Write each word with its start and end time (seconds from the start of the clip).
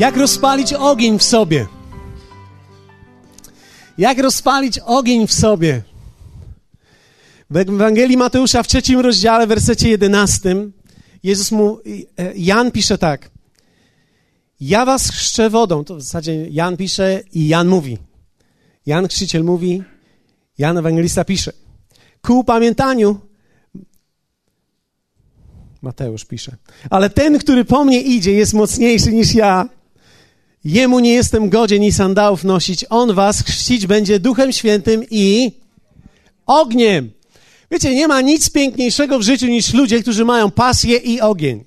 Jak 0.00 0.16
rozpalić 0.16 0.72
ogień 0.72 1.18
w 1.18 1.22
sobie? 1.22 1.66
Jak 3.98 4.18
rozpalić 4.18 4.78
ogień 4.78 5.26
w 5.26 5.32
sobie? 5.32 5.82
W 7.50 7.56
Ewangelii 7.56 8.16
Mateusza 8.16 8.62
w 8.62 8.68
trzecim 8.68 9.00
rozdziale, 9.00 9.46
wersecie 9.46 9.88
jedenastym, 9.88 10.72
Jezus 11.22 11.52
mu, 11.52 11.80
e, 12.18 12.34
Jan 12.36 12.70
pisze 12.70 12.98
tak. 12.98 13.30
Ja 14.60 14.84
was 14.84 15.10
chrzczę 15.10 15.50
wodą. 15.50 15.84
To 15.84 15.96
w 15.96 16.02
zasadzie 16.02 16.48
Jan 16.48 16.76
pisze 16.76 17.22
i 17.32 17.48
Jan 17.48 17.68
mówi. 17.68 17.98
Jan 18.86 19.08
Chrzciciel 19.08 19.44
mówi, 19.44 19.82
Jan 20.58 20.78
Ewangelista 20.78 21.24
pisze. 21.24 21.52
Ku 22.22 22.44
pamiętaniu 22.44 23.20
Mateusz 25.82 26.24
pisze. 26.24 26.56
Ale 26.90 27.10
ten, 27.10 27.38
który 27.38 27.64
po 27.64 27.84
mnie 27.84 28.00
idzie, 28.02 28.32
jest 28.32 28.54
mocniejszy 28.54 29.12
niż 29.12 29.34
ja. 29.34 29.79
Jemu 30.64 30.98
nie 30.98 31.12
jestem 31.12 31.48
godzien 31.48 31.82
i 31.82 31.92
sandałów 31.92 32.44
nosić. 32.44 32.84
On 32.90 33.14
was 33.14 33.42
chrzcić 33.42 33.86
będzie 33.86 34.20
Duchem 34.20 34.52
Świętym 34.52 35.04
i 35.10 35.52
ogniem. 36.46 37.10
Wiecie, 37.70 37.94
nie 37.94 38.08
ma 38.08 38.20
nic 38.20 38.50
piękniejszego 38.50 39.18
w 39.18 39.22
życiu 39.22 39.46
niż 39.46 39.74
ludzie, 39.74 40.02
którzy 40.02 40.24
mają 40.24 40.50
pasję 40.50 40.96
i 40.96 41.20
ogień. 41.20 41.64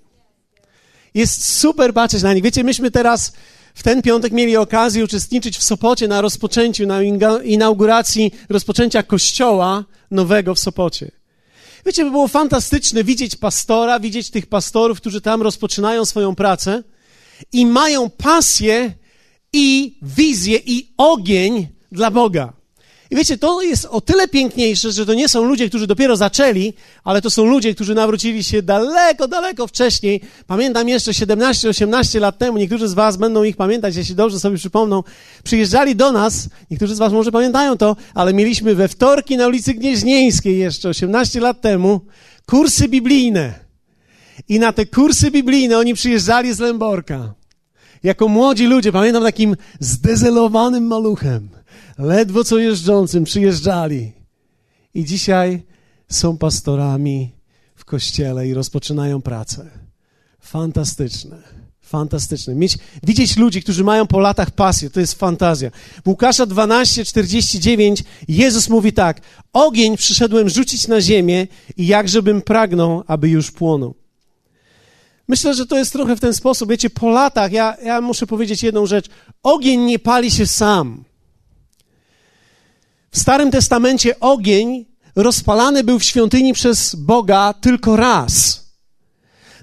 Jest 1.13 1.45
super 1.45 1.93
patrzeć 1.93 2.23
na 2.23 2.34
nich. 2.34 2.43
Wiecie, 2.43 2.63
myśmy 2.63 2.91
teraz 2.91 3.34
w 3.73 3.84
ten 3.84 4.01
piątek 4.01 4.34
mieli 4.34 4.57
okazję 4.57 5.03
uczestniczyć 5.03 5.57
w 5.57 5.63
Sopocie 5.63 6.07
na 6.07 6.21
rozpoczęciu, 6.21 6.87
na 6.87 6.99
inauguracji 7.43 8.31
rozpoczęcia 8.49 9.03
kościoła 9.03 9.85
nowego 10.12 10.55
w 10.55 10.59
Sopocie. 10.59 11.12
Wiecie, 11.85 12.05
by 12.05 12.12
było 12.12 12.27
fantastyczne 12.27 13.03
widzieć 13.03 13.35
pastora, 13.35 13.99
widzieć 13.99 14.29
tych 14.29 14.46
pastorów, 14.46 14.98
którzy 14.98 15.21
tam 15.21 15.41
rozpoczynają 15.41 16.05
swoją 16.05 16.35
pracę 16.35 16.84
i 17.53 17.65
mają 17.65 18.09
pasję 18.09 18.93
i 19.53 19.98
wizję 20.01 20.59
i 20.65 20.93
ogień 20.98 21.67
dla 21.91 22.12
Boga. 22.12 22.53
I 23.13 23.15
wiecie, 23.15 23.37
to 23.37 23.62
jest 23.62 23.85
o 23.85 24.01
tyle 24.01 24.27
piękniejsze, 24.27 24.91
że 24.91 25.05
to 25.05 25.13
nie 25.13 25.29
są 25.29 25.43
ludzie, 25.43 25.70
którzy 25.70 25.87
dopiero 25.87 26.15
zaczęli, 26.15 26.73
ale 27.03 27.21
to 27.21 27.29
są 27.29 27.45
ludzie, 27.45 27.75
którzy 27.75 27.95
nawrócili 27.95 28.43
się 28.43 28.62
daleko, 28.62 29.27
daleko 29.27 29.67
wcześniej. 29.67 30.21
Pamiętam 30.48 30.90
jeszcze 30.90 31.12
17-18 31.12 32.20
lat 32.20 32.37
temu, 32.37 32.57
niektórzy 32.57 32.87
z 32.87 32.93
Was 32.93 33.17
będą 33.17 33.43
ich 33.43 33.55
pamiętać, 33.55 33.95
jeśli 33.95 34.15
dobrze 34.15 34.40
sobie 34.40 34.57
przypomną. 34.57 35.03
Przyjeżdżali 35.43 35.95
do 35.95 36.12
nas, 36.12 36.49
niektórzy 36.71 36.95
z 36.95 36.97
Was 36.97 37.13
może 37.13 37.31
pamiętają 37.31 37.77
to, 37.77 37.95
ale 38.13 38.34
mieliśmy 38.34 38.75
we 38.75 38.87
wtorki 38.87 39.37
na 39.37 39.47
ulicy 39.47 39.73
Gnieźnieńskiej 39.73 40.57
jeszcze 40.57 40.90
18 40.90 41.40
lat 41.40 41.62
temu 41.62 42.01
kursy 42.45 42.87
biblijne. 42.87 43.62
I 44.49 44.59
na 44.59 44.73
te 44.73 44.85
kursy 44.85 45.31
biblijne 45.31 45.77
oni 45.77 45.93
przyjeżdżali 45.93 46.53
z 46.53 46.59
Lęborka. 46.59 47.34
Jako 48.03 48.27
młodzi 48.27 48.65
ludzie, 48.65 48.91
pamiętam 48.91 49.23
takim 49.23 49.55
zdezelowanym 49.79 50.87
maluchem 50.87 51.49
ledwo 51.98 52.43
co 52.43 52.57
jeżdżącym 52.57 53.23
przyjeżdżali. 53.23 54.12
I 54.93 55.05
dzisiaj 55.05 55.63
są 56.09 56.37
pastorami 56.37 57.31
w 57.75 57.85
kościele 57.85 58.48
i 58.48 58.53
rozpoczynają 58.53 59.21
pracę. 59.21 59.70
Fantastyczne. 60.40 61.37
Fantastyczne. 61.81 62.55
Mieć, 62.55 62.77
widzieć 63.03 63.37
ludzi, 63.37 63.63
którzy 63.63 63.84
mają 63.84 64.07
po 64.07 64.19
latach 64.19 64.51
pasję, 64.51 64.90
to 64.90 65.00
jest 65.00 65.13
fantazja. 65.13 65.72
W 66.06 66.07
Łukasza 66.07 66.45
12, 66.45 67.06
49 67.06 68.03
Jezus 68.28 68.69
mówi 68.69 68.94
tak: 68.94 69.22
Ogień 69.53 69.97
przyszedłem 69.97 70.50
rzucić 70.50 70.88
na 70.88 71.01
ziemię 71.01 71.47
i 71.78 71.88
jakżebym 71.88 72.41
pragnął, 72.41 73.03
aby 73.07 73.29
już 73.29 73.51
płonął. 73.51 73.95
Myślę, 75.28 75.53
że 75.53 75.66
to 75.66 75.78
jest 75.78 75.94
trochę 75.94 76.16
w 76.16 76.20
ten 76.20 76.34
sposób. 76.34 76.70
Wiecie, 76.70 76.90
po 76.90 77.09
latach, 77.09 77.52
ja, 77.52 77.78
ja 77.84 78.02
muszę 78.02 78.28
powiedzieć 78.28 78.64
jedną 78.64 78.86
rzecz. 78.86 79.06
Ogień 79.44 79.81
nie 79.81 80.00
pali 80.00 80.31
się 80.31 80.47
sam. 80.47 81.03
W 83.12 83.20
Starym 83.20 83.52
Testamencie 83.52 84.20
ogień 84.20 84.86
rozpalany 85.16 85.84
był 85.84 86.00
w 86.00 86.03
świątyni 86.03 86.53
przez 86.53 86.96
Boga 86.96 87.53
tylko 87.53 87.96
raz. 87.96 88.64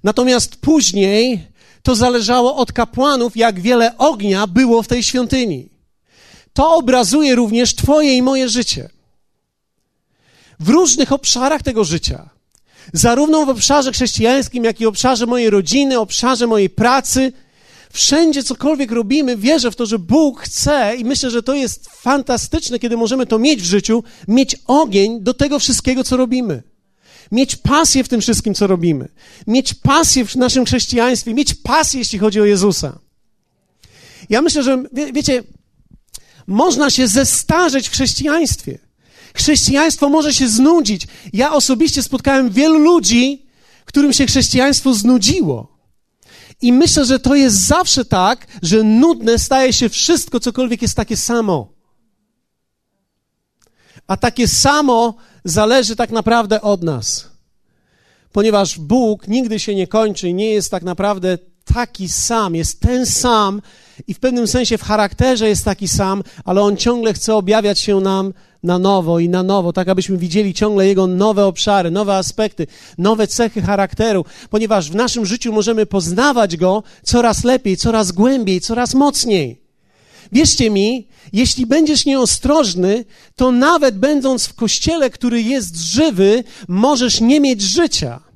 Natomiast 0.05 0.57
później 0.57 1.47
to 1.83 1.95
zależało 1.95 2.57
od 2.57 2.73
kapłanów, 2.73 3.37
jak 3.37 3.61
wiele 3.61 3.99
ognia 3.99 4.47
było 4.47 4.83
w 4.83 4.89
tej 4.89 5.03
świątyni. 5.03 5.69
To 6.53 6.75
obrazuje 6.75 7.35
również 7.35 7.75
Twoje 7.75 8.17
i 8.17 8.23
moje 8.23 8.49
życie. 8.49 8.91
W 10.61 10.69
różnych 10.69 11.13
obszarach 11.13 11.63
tego 11.63 11.85
życia. 11.85 12.31
Zarówno 12.93 13.47
w 13.47 13.49
obszarze 13.49 13.93
chrześcijańskim, 13.93 14.65
jak 14.65 14.81
i 14.81 14.87
obszarze 14.87 15.27
mojej 15.27 15.51
rodziny, 15.51 15.99
obszarze 15.99 16.47
mojej 16.47 16.71
pracy, 16.71 17.33
Wszędzie, 17.93 18.43
cokolwiek 18.43 18.93
robimy, 18.93 19.37
wierzę 19.37 19.71
w 19.71 19.77
to, 19.77 19.87
że 19.87 19.99
Bóg 19.99 20.41
chce 20.41 20.97
i 20.99 21.05
myślę, 21.05 21.31
że 21.31 21.43
to 21.43 21.55
jest 21.55 21.91
fantastyczne, 21.91 22.79
kiedy 22.79 22.97
możemy 22.97 23.27
to 23.27 23.39
mieć 23.39 23.63
w 23.63 23.65
życiu, 23.65 24.05
mieć 24.29 24.57
ogień 24.67 25.21
do 25.21 25.35
tego 25.35 25.59
wszystkiego, 25.59 26.05
co 26.05 26.17
robimy. 26.17 26.63
Mieć 27.33 27.57
pasję 27.57 28.05
w 28.05 28.09
tym 28.09 28.21
wszystkim, 28.21 28.55
co 28.55 28.67
robimy. 28.67 29.09
Mieć 29.47 29.75
pasję 29.75 30.25
w 30.25 30.37
naszym 30.37 30.65
chrześcijaństwie, 30.65 31.35
mieć 31.35 31.55
pasję, 31.55 31.99
jeśli 31.99 32.19
chodzi 32.19 32.41
o 32.41 32.45
Jezusa. 32.45 32.99
Ja 34.29 34.43
myślę, 34.43 34.63
że, 34.63 34.85
wie, 34.93 35.13
wiecie, 35.13 35.43
można 36.47 36.91
się 36.91 37.09
zestarzeć 37.09 37.89
w 37.89 37.93
chrześcijaństwie. 37.93 38.79
Chrześcijaństwo 39.35 40.09
może 40.09 40.35
się 40.35 40.49
znudzić. 40.49 41.07
Ja 41.33 41.53
osobiście 41.53 42.03
spotkałem 42.03 42.51
wielu 42.51 42.79
ludzi, 42.79 43.47
którym 43.85 44.13
się 44.13 44.27
chrześcijaństwo 44.27 44.95
znudziło. 44.95 45.81
I 46.63 46.73
myślę, 46.73 47.05
że 47.05 47.19
to 47.19 47.35
jest 47.35 47.57
zawsze 47.57 48.05
tak, 48.05 48.47
że 48.63 48.83
nudne 48.83 49.39
staje 49.39 49.73
się 49.73 49.89
wszystko, 49.89 50.41
cokolwiek 50.41 50.83
jest 50.83 50.97
takie 50.97 51.17
samo. 51.17 51.73
A 54.07 54.17
takie 54.17 54.49
samo 54.49 55.15
zależy 55.45 55.97
tak 55.97 56.11
naprawdę 56.11 56.61
od 56.61 56.83
nas. 56.83 57.31
Ponieważ 58.33 58.79
Bóg 58.79 59.29
nigdy 59.29 59.61
się 59.61 59.75
nie 59.75 59.87
kończy 59.87 60.33
nie 60.33 60.51
jest 60.51 60.71
tak 60.71 60.83
naprawdę 60.83 61.39
taki 61.75 62.09
sam, 62.09 62.55
jest 62.55 62.81
ten 62.81 63.07
sam 63.07 63.63
i 64.07 64.15
w 64.15 64.21
pewnym 64.21 64.47
sensie 64.47 64.79
w 64.79 64.83
charakterze 64.83 65.49
jest 65.49 65.65
taki 65.65 65.89
sam, 65.89 66.23
ale 66.45 66.61
On 66.61 66.77
ciągle 66.77 67.13
chce 67.13 67.35
objawiać 67.35 67.79
się 67.79 68.01
nam 68.01 68.33
na 68.63 68.79
nowo 68.79 69.19
i 69.19 69.29
na 69.29 69.43
nowo, 69.43 69.73
tak 69.73 69.89
abyśmy 69.89 70.17
widzieli 70.17 70.55
ciągle 70.55 70.87
Jego 70.87 71.07
nowe 71.07 71.47
obszary, 71.47 71.91
nowe 71.91 72.17
aspekty, 72.17 72.67
nowe 72.99 73.27
cechy 73.27 73.63
charakteru, 73.63 74.25
ponieważ 74.51 74.91
w 74.91 74.95
naszym 74.95 75.27
życiu 75.27 75.53
możemy 75.53 75.87
poznawać 75.87 76.57
Go 76.57 76.83
coraz 77.03 77.45
lepiej, 77.45 77.77
coraz 77.77 78.13
głębiej, 78.13 78.61
coraz 78.61 78.95
mocniej. 78.95 79.61
Wierzcie 80.33 80.71
mi, 80.71 81.09
jeśli 81.33 81.67
będziesz 81.67 82.07
nieostrożny, 82.07 83.05
to 83.37 83.53
nawet 83.53 83.99
będąc 83.99 84.47
w 84.47 84.55
kościele, 84.55 85.11
który 85.11 85.43
jest 85.43 85.77
żywy, 85.77 86.45
możesz 86.69 87.21
nie 87.21 87.41
mieć 87.41 87.63
życia 87.63 88.30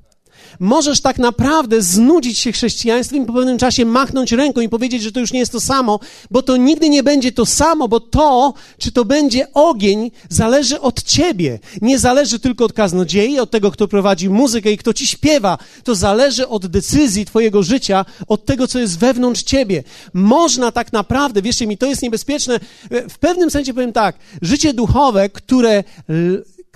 możesz 0.60 1.00
tak 1.00 1.18
naprawdę 1.18 1.82
znudzić 1.82 2.38
się 2.38 2.52
chrześcijaństwem 2.52 3.22
i 3.22 3.26
po 3.26 3.32
pewnym 3.32 3.58
czasie 3.58 3.84
machnąć 3.84 4.32
ręką 4.32 4.60
i 4.60 4.68
powiedzieć, 4.68 5.02
że 5.02 5.12
to 5.12 5.20
już 5.20 5.32
nie 5.32 5.38
jest 5.38 5.52
to 5.52 5.60
samo, 5.60 6.00
bo 6.30 6.42
to 6.42 6.56
nigdy 6.56 6.88
nie 6.88 7.02
będzie 7.02 7.32
to 7.32 7.46
samo, 7.46 7.88
bo 7.88 8.00
to, 8.00 8.54
czy 8.78 8.92
to 8.92 9.04
będzie 9.04 9.52
ogień, 9.52 10.10
zależy 10.28 10.80
od 10.80 11.02
ciebie. 11.02 11.58
Nie 11.82 11.98
zależy 11.98 12.38
tylko 12.38 12.64
od 12.64 12.72
kaznodziei, 12.72 13.38
od 13.38 13.50
tego, 13.50 13.70
kto 13.70 13.88
prowadzi 13.88 14.30
muzykę 14.30 14.72
i 14.72 14.78
kto 14.78 14.92
ci 14.92 15.06
śpiewa. 15.06 15.58
To 15.84 15.94
zależy 15.94 16.48
od 16.48 16.66
decyzji 16.66 17.24
twojego 17.24 17.62
życia, 17.62 18.04
od 18.28 18.44
tego, 18.44 18.68
co 18.68 18.78
jest 18.78 18.98
wewnątrz 18.98 19.42
ciebie. 19.42 19.84
Można 20.14 20.72
tak 20.72 20.92
naprawdę, 20.92 21.42
wierzcie 21.42 21.66
mi, 21.66 21.78
to 21.78 21.86
jest 21.86 22.02
niebezpieczne. 22.02 22.60
W 22.90 23.18
pewnym 23.18 23.50
sensie 23.50 23.74
powiem 23.74 23.92
tak, 23.92 24.16
życie 24.42 24.74
duchowe, 24.74 25.28
które 25.28 25.84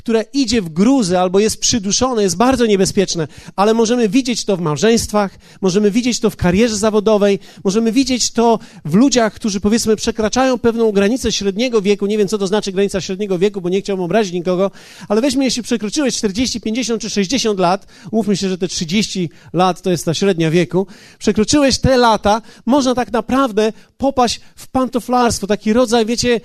które 0.09 0.25
idzie 0.33 0.63
w 0.63 0.69
gruzy 0.69 1.19
albo 1.19 1.39
jest 1.39 1.61
przyduszone, 1.61 2.23
jest 2.23 2.37
bardzo 2.37 2.67
niebezpieczne, 2.67 3.29
ale 3.57 3.75
możemy 3.75 4.09
widzieć 4.09 4.45
to 4.45 4.57
w 4.57 4.61
małżeństwach, 4.61 5.39
możemy 5.61 5.91
widzieć 5.91 6.21
to 6.21 6.31
w 6.31 6.37
karierze 6.37 6.77
zawodowej, 6.77 7.39
możemy 7.65 7.93
widzieć 7.93 8.31
to 8.31 8.59
w 8.85 8.95
ludziach, 8.95 9.35
którzy 9.35 9.61
powiedzmy 9.61 9.97
przekraczają 9.97 10.59
pewną 10.59 10.93
granicę 10.93 11.33
średniego 11.33 11.83
wieku. 11.83 12.07
Nie 12.07 12.19
wiem, 12.19 12.29
co 12.29 12.39
to 12.39 12.47
znaczy 12.47 12.73
granica 12.73 13.01
średniego 13.01 13.39
wieku, 13.39 13.61
bo 13.61 13.69
nie 13.69 13.81
chciałbym 13.81 14.05
obrazić 14.05 14.33
nikogo, 14.33 14.71
ale 15.09 15.21
weźmy, 15.21 15.45
jeśli 15.45 15.63
przekroczyłeś 15.63 16.17
40, 16.17 16.61
50 16.61 17.03
czy 17.03 17.11
60 17.11 17.61
lat, 17.61 17.87
mówmy 18.13 18.37
się, 18.37 18.49
że 18.49 18.59
te 18.59 18.69
30 18.69 19.31
lat 19.53 19.83
to 19.83 19.91
jest 19.91 20.05
ta 20.05 20.15
średnia 20.15 20.51
wieku, 20.51 20.87
przekroczyłeś 21.19 21.79
te 21.79 21.97
lata, 21.97 22.43
można 22.67 22.95
tak 22.95 23.13
naprawdę 23.13 23.73
popaść 23.99 24.41
w 24.57 24.69
pantoflarstwo, 24.69 25.47
taki 25.47 25.73
rodzaj, 25.73 26.07
wiecie, 26.07 26.41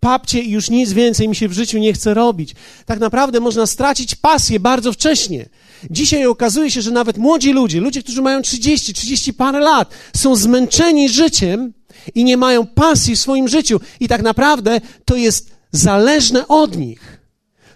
papcie 0.00 0.40
i 0.40 0.50
już 0.50 0.70
nic 0.70 0.92
więcej 0.92 1.28
mi 1.28 1.36
się 1.36 1.48
w 1.48 1.52
życiu 1.52 1.78
nie 1.78 1.92
chce 1.92 2.14
robić. 2.14 2.54
Tak 2.86 3.00
naprawdę 3.00 3.40
można 3.40 3.66
stracić 3.66 4.14
pasję 4.14 4.60
bardzo 4.60 4.92
wcześnie. 4.92 5.48
Dzisiaj 5.90 6.26
okazuje 6.26 6.70
się, 6.70 6.82
że 6.82 6.90
nawet 6.90 7.18
młodzi 7.18 7.52
ludzie, 7.52 7.80
ludzie, 7.80 8.02
którzy 8.02 8.22
mają 8.22 8.42
30, 8.42 8.94
30 8.94 9.34
parę 9.34 9.60
lat, 9.60 9.90
są 10.16 10.36
zmęczeni 10.36 11.08
życiem 11.08 11.72
i 12.14 12.24
nie 12.24 12.36
mają 12.36 12.66
pasji 12.66 13.16
w 13.16 13.20
swoim 13.20 13.48
życiu. 13.48 13.80
I 14.00 14.08
tak 14.08 14.22
naprawdę 14.22 14.80
to 15.04 15.16
jest 15.16 15.50
zależne 15.72 16.48
od 16.48 16.76
nich. 16.76 17.20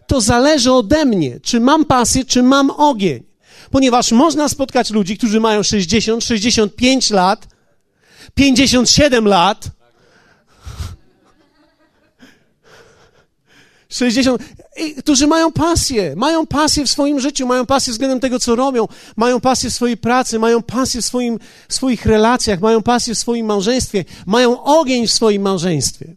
To 0.07 0.21
zależy 0.21 0.73
ode 0.73 1.05
mnie, 1.05 1.41
czy 1.41 1.61
mam 1.61 1.85
pasję, 1.85 2.25
czy 2.25 2.43
mam 2.43 2.71
ogień. 2.71 3.23
Ponieważ 3.71 4.13
można 4.13 4.49
spotkać 4.49 4.91
ludzi, 4.91 5.19
którzy 5.19 5.41
mają 5.41 5.63
60, 5.63 6.25
65 6.25 7.11
lat, 7.11 7.47
57 8.35 9.27
lat. 9.27 9.78
60, 13.89 14.43
którzy 14.99 15.27
mają 15.27 15.53
pasję, 15.53 16.15
mają 16.17 16.47
pasję 16.47 16.85
w 16.85 16.91
swoim 16.91 17.21
życiu, 17.21 17.47
mają 17.47 17.67
pasję 17.67 17.93
względem 17.93 18.21
tego, 18.21 18.39
co 18.39 18.57
robią, 18.57 18.89
mają 19.17 19.41
pasję 19.41 19.71
w 19.71 19.75
swojej 19.75 19.97
pracy, 19.97 20.39
mają 20.39 20.63
pasję 20.63 21.03
w, 21.03 21.05
swoim, 21.05 21.39
w 21.69 21.75
swoich 21.75 22.07
relacjach, 22.07 22.61
mają 22.61 22.83
pasję 22.83 23.15
w 23.15 23.19
swoim 23.19 23.47
małżeństwie, 23.47 24.05
mają 24.27 24.63
ogień 24.63 25.07
w 25.07 25.13
swoim 25.13 25.43
małżeństwie. 25.43 26.17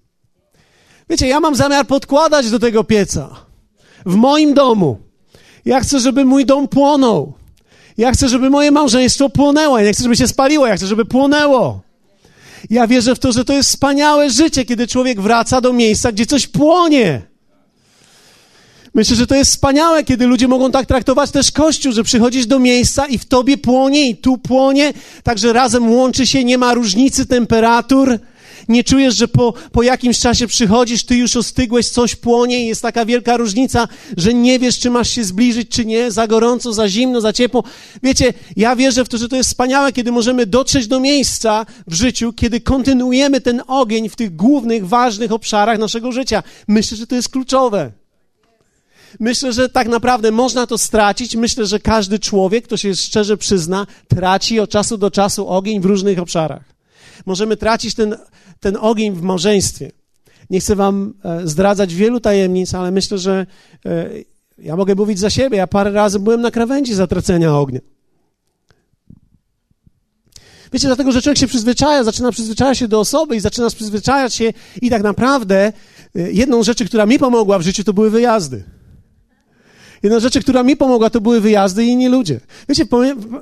Wiecie, 1.09 1.27
ja 1.27 1.39
mam 1.39 1.55
zamiar 1.55 1.87
podkładać 1.87 2.49
do 2.49 2.59
tego 2.59 2.83
pieca 2.83 3.29
w 4.05 4.15
moim 4.15 4.53
domu. 4.53 4.97
Ja 5.65 5.79
chcę, 5.79 5.99
żeby 5.99 6.25
mój 6.25 6.45
dom 6.45 6.67
płonął. 6.67 7.33
Ja 7.97 8.11
chcę, 8.11 8.29
żeby 8.29 8.49
moje 8.49 8.71
małżeństwo 8.71 9.29
płonęło. 9.29 9.79
Ja 9.79 9.85
nie 9.85 9.93
chcę, 9.93 10.03
żeby 10.03 10.15
się 10.15 10.27
spaliło, 10.27 10.67
ja 10.67 10.75
chcę, 10.75 10.87
żeby 10.87 11.05
płonęło. 11.05 11.81
Ja 12.69 12.87
wierzę 12.87 13.15
w 13.15 13.19
to, 13.19 13.31
że 13.31 13.45
to 13.45 13.53
jest 13.53 13.69
wspaniałe 13.69 14.29
życie, 14.29 14.65
kiedy 14.65 14.87
człowiek 14.87 15.21
wraca 15.21 15.61
do 15.61 15.73
miejsca, 15.73 16.11
gdzie 16.11 16.25
coś 16.25 16.47
płonie. 16.47 17.30
Myślę, 19.01 19.15
że 19.15 19.27
to 19.27 19.35
jest 19.35 19.51
wspaniałe, 19.51 20.03
kiedy 20.03 20.27
ludzie 20.27 20.47
mogą 20.47 20.71
tak 20.71 20.85
traktować 20.85 21.31
też 21.31 21.51
Kościół, 21.51 21.91
że 21.91 22.03
przychodzisz 22.03 22.45
do 22.45 22.59
miejsca 22.59 23.05
i 23.05 23.17
w 23.17 23.25
tobie 23.25 23.57
płonie 23.57 24.09
i 24.09 24.15
tu 24.15 24.37
płonie, 24.37 24.93
także 25.23 25.53
razem 25.53 25.91
łączy 25.91 26.27
się, 26.27 26.43
nie 26.43 26.57
ma 26.57 26.73
różnicy 26.73 27.25
temperatur. 27.25 28.19
Nie 28.67 28.83
czujesz, 28.83 29.15
że 29.15 29.27
po, 29.27 29.53
po 29.71 29.83
jakimś 29.83 30.19
czasie 30.19 30.47
przychodzisz, 30.47 31.03
ty 31.03 31.15
już 31.15 31.35
ostygłeś, 31.35 31.89
coś 31.89 32.15
płonie 32.15 32.63
i 32.63 32.67
jest 32.67 32.81
taka 32.81 33.05
wielka 33.05 33.37
różnica, 33.37 33.87
że 34.17 34.33
nie 34.33 34.59
wiesz, 34.59 34.79
czy 34.79 34.89
masz 34.89 35.09
się 35.09 35.23
zbliżyć, 35.23 35.69
czy 35.69 35.85
nie, 35.85 36.11
za 36.11 36.27
gorąco, 36.27 36.73
za 36.73 36.89
zimno, 36.89 37.21
za 37.21 37.33
ciepło. 37.33 37.63
Wiecie, 38.03 38.33
ja 38.55 38.75
wierzę 38.75 39.05
w 39.05 39.09
to, 39.09 39.17
że 39.17 39.29
to 39.29 39.35
jest 39.35 39.49
wspaniałe, 39.49 39.91
kiedy 39.91 40.11
możemy 40.11 40.45
dotrzeć 40.45 40.87
do 40.87 40.99
miejsca 40.99 41.65
w 41.87 41.93
życiu, 41.93 42.33
kiedy 42.33 42.61
kontynuujemy 42.61 43.41
ten 43.41 43.61
ogień 43.67 44.09
w 44.09 44.15
tych 44.15 44.35
głównych, 44.35 44.87
ważnych 44.87 45.31
obszarach 45.31 45.79
naszego 45.79 46.11
życia. 46.11 46.43
Myślę, 46.67 46.97
że 46.97 47.07
to 47.07 47.15
jest 47.15 47.29
kluczowe. 47.29 48.00
Myślę, 49.19 49.53
że 49.53 49.69
tak 49.69 49.87
naprawdę 49.87 50.31
można 50.31 50.67
to 50.67 50.77
stracić. 50.77 51.35
Myślę, 51.35 51.65
że 51.65 51.79
każdy 51.79 52.19
człowiek, 52.19 52.65
kto 52.65 52.77
się 52.77 52.95
szczerze 52.95 53.37
przyzna, 53.37 53.87
traci 54.07 54.59
od 54.59 54.69
czasu 54.69 54.97
do 54.97 55.11
czasu 55.11 55.47
ogień 55.47 55.81
w 55.81 55.85
różnych 55.85 56.19
obszarach. 56.19 56.63
Możemy 57.25 57.57
tracić 57.57 57.95
ten, 57.95 58.15
ten 58.59 58.77
ogień 58.81 59.13
w 59.13 59.21
małżeństwie. 59.21 59.91
Nie 60.49 60.59
chcę 60.59 60.75
wam 60.75 61.13
e, 61.23 61.47
zdradzać 61.47 61.95
wielu 61.95 62.19
tajemnic, 62.19 62.73
ale 62.73 62.91
myślę, 62.91 63.17
że 63.17 63.45
e, 63.85 64.09
ja 64.57 64.75
mogę 64.75 64.95
mówić 64.95 65.19
za 65.19 65.29
siebie. 65.29 65.57
Ja 65.57 65.67
parę 65.67 65.91
razy 65.91 66.19
byłem 66.19 66.41
na 66.41 66.51
krawędzi 66.51 66.93
zatracenia 66.93 67.57
ognia. 67.57 67.79
Wiecie, 70.73 70.87
dlatego, 70.87 71.11
że 71.11 71.21
człowiek 71.21 71.37
się 71.37 71.47
przyzwyczaja, 71.47 72.03
zaczyna 72.03 72.31
przyzwyczajać 72.31 72.77
się 72.77 72.87
do 72.87 72.99
osoby 72.99 73.35
i 73.35 73.39
zaczyna 73.39 73.69
przyzwyczajać 73.69 74.33
się 74.33 74.53
i 74.81 74.89
tak 74.89 75.03
naprawdę 75.03 75.73
e, 76.15 76.31
jedną 76.31 76.63
rzeczy, 76.63 76.85
która 76.85 77.05
mi 77.05 77.19
pomogła 77.19 77.59
w 77.59 77.61
życiu, 77.61 77.83
to 77.83 77.93
były 77.93 78.09
wyjazdy. 78.09 78.63
Jedna 80.03 80.19
rzecz, 80.19 80.39
która 80.39 80.63
mi 80.63 80.77
pomogła, 80.77 81.09
to 81.09 81.21
były 81.21 81.41
wyjazdy 81.41 81.85
i 81.85 81.87
inni 81.87 82.07
ludzie. 82.07 82.39
Wiecie, 82.69 82.85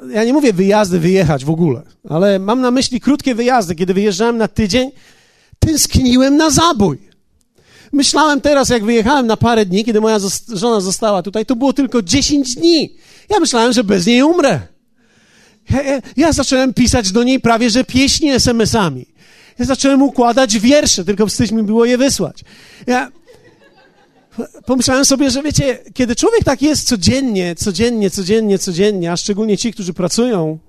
ja 0.09 0.23
nie 0.23 0.33
mówię 0.33 0.53
wyjazdy, 0.53 1.00
wyjechać 1.00 1.45
w 1.45 1.50
ogóle, 1.50 1.81
ale 2.09 2.39
mam 2.39 2.61
na 2.61 2.71
myśli 2.71 3.01
krótkie 3.01 3.35
wyjazdy. 3.35 3.75
Kiedy 3.75 3.94
wyjeżdżałem 3.94 4.38
na 4.38 4.47
tydzień, 4.47 4.91
tęskniłem 5.59 6.38
na 6.38 6.50
zabój. 6.50 6.97
Myślałem 7.91 8.41
teraz, 8.41 8.69
jak 8.69 8.85
wyjechałem 8.85 9.27
na 9.27 9.38
parę 9.38 9.65
dni, 9.65 9.85
kiedy 9.85 10.01
moja 10.01 10.19
żona 10.47 10.81
została 10.81 11.23
tutaj, 11.23 11.45
to 11.45 11.56
było 11.56 11.73
tylko 11.73 12.01
10 12.01 12.56
dni. 12.56 12.95
Ja 13.29 13.39
myślałem, 13.39 13.73
że 13.73 13.83
bez 13.83 14.06
niej 14.06 14.23
umrę. 14.23 14.59
Ja, 15.69 15.81
ja, 15.83 16.01
ja 16.17 16.31
zacząłem 16.31 16.73
pisać 16.73 17.11
do 17.11 17.23
niej 17.23 17.39
prawie, 17.39 17.69
że 17.69 17.83
pieśni 17.83 18.29
SMS-ami. 18.29 19.06
Ja 19.59 19.65
zacząłem 19.65 20.01
układać 20.01 20.59
wiersze, 20.59 21.06
tylko 21.06 21.27
wstyd 21.27 21.51
mi 21.51 21.63
było 21.63 21.85
je 21.85 21.97
wysłać. 21.97 22.44
Ja, 22.88 23.11
pomyślałem 24.66 25.06
sobie, 25.06 25.31
że 25.31 25.44
wiecie, 25.44 25.78
kiedy 25.94 26.16
człowiek 26.16 26.44
tak 26.44 26.62
jest 26.62 26.88
codziennie, 26.88 27.56
codziennie, 27.56 28.10
codziennie, 28.10 28.60
codziennie, 28.60 29.12
a 29.12 29.18
szczególnie 29.18 29.58
ci, 29.58 29.74
którzy 29.74 29.94
pracują 29.94 30.60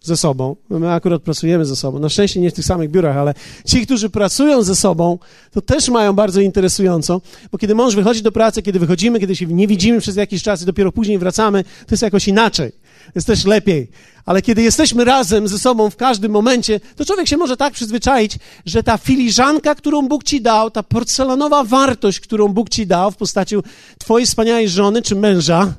ze 0.00 0.16
sobą, 0.16 0.56
my 0.70 0.92
akurat 0.92 1.22
pracujemy 1.22 1.64
ze 1.64 1.76
sobą, 1.76 1.98
na 1.98 2.08
szczęście 2.08 2.40
nie 2.40 2.50
w 2.50 2.54
tych 2.54 2.64
samych 2.64 2.90
biurach, 2.90 3.16
ale 3.16 3.34
ci, 3.66 3.86
którzy 3.86 4.10
pracują 4.10 4.62
ze 4.62 4.76
sobą, 4.76 5.18
to 5.50 5.60
też 5.60 5.88
mają 5.88 6.12
bardzo 6.12 6.40
interesująco, 6.40 7.20
bo 7.52 7.58
kiedy 7.58 7.74
mąż 7.74 7.94
wychodzi 7.94 8.22
do 8.22 8.32
pracy, 8.32 8.62
kiedy 8.62 8.78
wychodzimy, 8.78 9.20
kiedy 9.20 9.36
się 9.36 9.46
nie 9.46 9.66
widzimy 9.66 10.00
przez 10.00 10.16
jakiś 10.16 10.42
czas 10.42 10.62
i 10.62 10.64
dopiero 10.64 10.92
później 10.92 11.18
wracamy, 11.18 11.64
to 11.64 11.90
jest 11.90 12.02
jakoś 12.02 12.28
inaczej. 12.28 12.72
Jest 13.14 13.26
też 13.26 13.44
lepiej. 13.44 13.90
Ale 14.26 14.42
kiedy 14.42 14.62
jesteśmy 14.62 15.04
razem 15.04 15.48
ze 15.48 15.58
sobą 15.58 15.90
w 15.90 15.96
każdym 15.96 16.32
momencie, 16.32 16.80
to 16.96 17.04
człowiek 17.04 17.28
się 17.28 17.36
może 17.36 17.56
tak 17.56 17.72
przyzwyczaić, 17.72 18.38
że 18.66 18.82
ta 18.82 18.98
filiżanka, 18.98 19.74
którą 19.74 20.08
Bóg 20.08 20.24
ci 20.24 20.42
dał, 20.42 20.70
ta 20.70 20.82
porcelanowa 20.82 21.64
wartość, 21.64 22.20
którą 22.20 22.48
Bóg 22.48 22.68
ci 22.68 22.86
dał 22.86 23.10
w 23.10 23.16
postaci 23.16 23.56
twojej 23.98 24.26
wspaniałej 24.26 24.68
żony 24.68 25.02
czy 25.02 25.16
męża, 25.16 25.74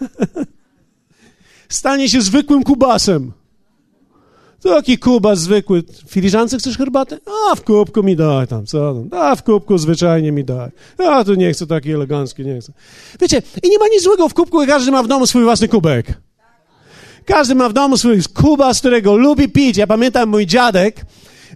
stanie 1.68 2.08
się 2.08 2.22
zwykłym 2.22 2.62
kubasem. 2.62 3.32
Taki 4.62 4.98
kubas 4.98 5.40
zwykły. 5.40 5.82
Filiżance 6.08 6.58
chcesz 6.58 6.78
herbatę? 6.78 7.18
A, 7.50 7.54
w 7.54 7.62
kubku 7.62 8.02
mi 8.02 8.16
daj 8.16 8.46
tam, 8.46 8.66
co 8.66 8.94
tam. 8.94 9.20
A, 9.20 9.36
w 9.36 9.42
kubku 9.42 9.78
zwyczajnie 9.78 10.32
mi 10.32 10.44
daj. 10.44 10.70
A, 10.98 11.24
tu 11.24 11.34
nie 11.34 11.52
chcę 11.52 11.66
taki 11.66 11.92
elegancki, 11.92 12.44
nie 12.44 12.60
chcę. 12.60 12.72
Wiecie, 13.20 13.42
i 13.62 13.68
nie 13.68 13.78
ma 13.78 13.84
nic 13.88 14.02
złego 14.02 14.28
w 14.28 14.34
kubku, 14.34 14.66
każdy 14.66 14.90
ma 14.90 15.02
w 15.02 15.08
domu 15.08 15.26
swój 15.26 15.44
własny 15.44 15.68
kubek. 15.68 16.20
Każdy 17.24 17.54
ma 17.54 17.68
w 17.68 17.72
domu 17.72 17.96
swój 17.96 18.22
kubas, 18.34 18.78
którego 18.78 19.16
lubi 19.16 19.48
pić. 19.48 19.76
Ja 19.76 19.86
pamiętam 19.86 20.28
mój 20.28 20.46
dziadek, 20.46 21.06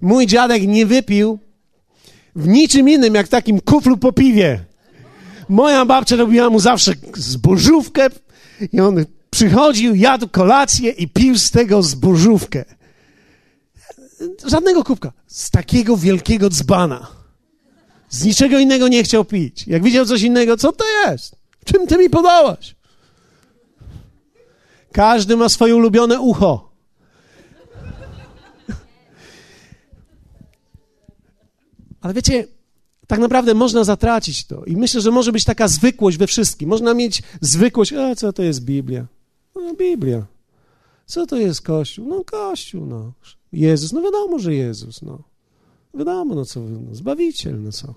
mój 0.03 0.27
dziadek 0.27 0.63
nie 0.67 0.87
wypił 0.87 1.39
w 2.37 2.49
niczym 2.49 2.89
innym, 2.89 3.15
jak 3.15 3.29
takim 3.29 3.61
kuflu 3.61 3.97
po 3.97 4.13
piwie. 4.13 4.65
Moja 5.49 5.85
babcia 5.85 6.17
robiła 6.17 6.51
mu 6.51 6.61
zawsze 6.61 6.93
zbożówkę 7.15 8.09
i 8.73 8.81
on 8.81 9.05
przychodził, 9.39 9.95
jadł 9.95 10.29
kolację 10.29 10.91
i 10.91 11.09
pił 11.09 11.39
z 11.39 11.51
tego 11.51 11.83
zbożówkę 11.83 12.65
żadnego 14.47 14.85
kubka. 14.85 15.13
Z 15.27 15.51
takiego 15.51 15.97
wielkiego 15.97 16.51
dzbana. 16.51 17.07
Z 18.09 18.25
niczego 18.25 18.59
innego 18.59 18.89
nie 18.89 19.03
chciał 19.03 19.25
pić. 19.25 19.67
Jak 19.67 19.83
widział 19.83 20.07
coś 20.07 20.23
innego, 20.23 20.57
co 20.57 20.73
to 20.73 20.85
jest? 21.07 21.37
Czym 21.65 21.87
ty 21.87 21.99
mi 21.99 22.11
podałaś? 22.11 22.77
Każdy 24.93 25.37
ma 25.37 25.49
swoje 25.49 25.77
ulubione 25.77 26.21
ucho. 26.21 26.73
Ale 32.01 32.15
wiecie, 32.15 32.47
tak 33.07 33.21
naprawdę 33.21 33.55
można 33.55 33.85
zatracić 33.85 34.45
to. 34.47 34.65
I 34.65 34.77
myślę, 34.77 35.01
że 35.01 35.11
może 35.11 35.33
być 35.33 35.45
taka 35.45 35.69
zwykłość 35.69 36.17
we 36.17 36.27
wszystkim. 36.27 36.69
Można 36.69 36.95
mieć 36.95 37.23
zwykłość, 37.41 37.93
a 37.93 38.15
co 38.15 38.33
to 38.33 38.43
jest 38.43 38.65
Biblia? 38.65 39.18
No, 39.59 39.75
Biblia. 39.75 40.27
Co 41.07 41.27
to 41.27 41.37
jest 41.37 41.63
Kościół? 41.63 42.09
No, 42.09 42.25
Kościół, 42.25 42.87
no. 42.87 43.13
Jezus, 43.53 43.93
no 43.93 44.03
wiadomo, 44.03 44.39
że 44.39 44.55
Jezus, 44.55 45.03
no. 45.03 45.23
Wiadomo, 45.95 46.35
no 46.35 46.45
co, 46.45 46.61
no, 46.61 46.95
Zbawiciel, 46.95 47.63
no 47.63 47.73
co. 47.73 47.95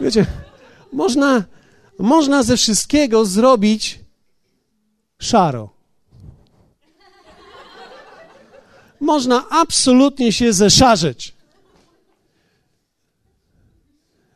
Wiecie, 0.00 0.26
można, 0.92 1.44
można 1.98 2.42
ze 2.42 2.56
wszystkiego 2.56 3.24
zrobić 3.24 4.00
szaro. 5.18 5.70
Można 9.00 9.48
absolutnie 9.50 10.32
się 10.32 10.52
zeszarzeć. 10.52 11.34